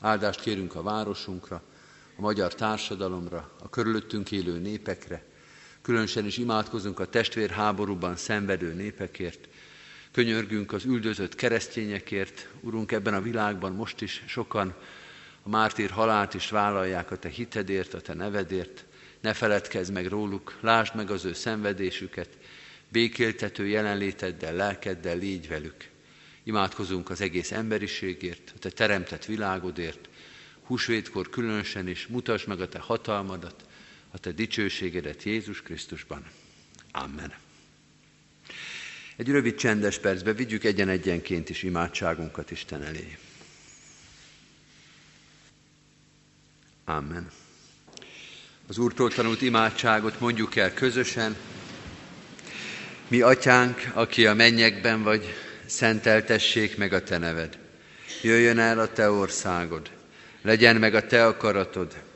Áldást 0.00 0.40
kérünk 0.40 0.74
a 0.74 0.82
városunkra, 0.82 1.62
a 2.16 2.20
magyar 2.20 2.54
társadalomra, 2.54 3.52
a 3.58 3.70
körülöttünk 3.70 4.32
élő 4.32 4.58
népekre, 4.58 5.30
Különösen 5.82 6.26
is 6.26 6.36
imádkozunk 6.36 7.00
a 7.00 7.06
testvérháborúban 7.06 8.16
szenvedő 8.16 8.72
népekért, 8.72 9.48
könyörgünk 10.12 10.72
az 10.72 10.84
üldözött 10.84 11.34
keresztényekért. 11.34 12.48
Urunk, 12.60 12.92
ebben 12.92 13.14
a 13.14 13.22
világban 13.22 13.72
most 13.72 14.00
is 14.00 14.22
sokan 14.26 14.74
a 15.42 15.48
mártír 15.48 15.90
halált 15.90 16.34
is 16.34 16.50
vállalják 16.50 17.10
a 17.10 17.16
Te 17.16 17.28
hitedért, 17.28 17.94
a 17.94 18.00
Te 18.00 18.14
nevedért. 18.14 18.84
Ne 19.20 19.32
feledkezz 19.32 19.90
meg 19.90 20.06
róluk, 20.06 20.56
lásd 20.60 20.94
meg 20.94 21.10
az 21.10 21.24
ő 21.24 21.32
szenvedésüket, 21.32 22.28
békéltető 22.88 23.66
jelenléteddel, 23.66 24.54
lelkeddel 24.54 25.16
légy 25.16 25.48
velük. 25.48 25.88
Imádkozunk 26.42 27.10
az 27.10 27.20
egész 27.20 27.52
emberiségért, 27.52 28.52
a 28.54 28.58
te 28.58 28.70
teremtett 28.70 29.24
világodért, 29.24 30.08
húsvétkor 30.62 31.30
különösen 31.30 31.88
is, 31.88 32.06
mutasd 32.06 32.48
meg 32.48 32.60
a 32.60 32.68
te 32.68 32.78
hatalmadat, 32.78 33.64
a 34.12 34.18
te 34.18 34.32
dicsőségedet 34.32 35.22
Jézus 35.22 35.62
Krisztusban. 35.62 36.24
Amen. 36.90 37.32
Egy 39.16 39.28
rövid 39.28 39.54
csendes 39.54 39.98
percbe 39.98 40.32
vigyük 40.32 40.64
egyen-egyenként 40.64 41.50
is 41.50 41.62
imádságunkat 41.62 42.50
Isten 42.50 42.82
elé. 42.82 43.18
Amen. 46.84 47.30
Az 48.66 48.78
Úrtól 48.78 49.10
tanult 49.10 49.42
imádságot 49.42 50.20
mondjuk 50.20 50.56
el 50.56 50.74
közösen. 50.74 51.36
Mi, 53.08 53.20
Atyánk, 53.20 53.90
aki 53.94 54.26
a 54.26 54.34
mennyekben 54.34 55.02
vagy, 55.02 55.34
szenteltessék 55.66 56.76
meg 56.76 56.92
a 56.92 57.02
Te 57.02 57.18
neved. 57.18 57.58
Jöjjön 58.22 58.58
el 58.58 58.78
a 58.78 58.92
Te 58.92 59.10
országod. 59.10 59.90
Legyen 60.42 60.76
meg 60.76 60.94
a 60.94 61.06
Te 61.06 61.26
akaratod, 61.26 62.02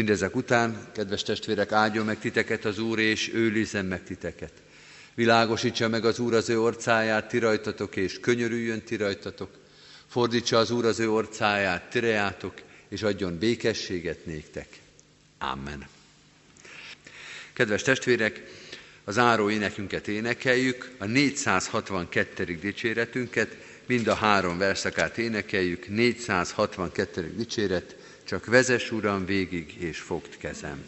Mindezek 0.00 0.36
után, 0.36 0.88
kedves 0.92 1.22
testvérek, 1.22 1.72
áldjon 1.72 2.04
meg 2.04 2.18
titeket 2.18 2.64
az 2.64 2.78
Úr, 2.78 2.98
és 2.98 3.30
őrizzen 3.34 3.84
meg 3.84 4.04
titeket. 4.04 4.52
Világosítsa 5.14 5.88
meg 5.88 6.04
az 6.04 6.18
Úr 6.18 6.34
az 6.34 6.48
ő 6.48 6.60
orcáját, 6.60 7.28
ti 7.28 7.38
rajtatok, 7.38 7.96
és 7.96 8.20
könyörüljön 8.20 8.82
ti 8.82 8.96
rajtatok. 8.96 9.50
Fordítsa 10.06 10.58
az 10.58 10.70
Úr 10.70 10.84
az 10.84 11.00
ő 11.00 11.10
orcáját, 11.10 11.90
tirejátok, 11.90 12.54
és 12.88 13.02
adjon 13.02 13.38
békességet 13.38 14.26
néktek. 14.26 14.66
Amen. 15.38 15.86
Kedves 17.52 17.82
testvérek, 17.82 18.42
az 19.04 19.18
áró 19.18 19.50
énekünket 19.50 20.08
énekeljük, 20.08 20.90
a 20.98 21.04
462. 21.04 22.44
dicséretünket, 22.44 23.56
mind 23.86 24.06
a 24.06 24.14
három 24.14 24.58
verszakát 24.58 25.18
énekeljük, 25.18 25.88
462. 25.88 27.34
dicséret, 27.36 27.99
csak 28.30 28.46
vezes 28.46 28.92
Uram 28.92 29.24
végig, 29.24 29.74
és 29.78 29.98
fogd 29.98 30.36
kezem. 30.36 30.84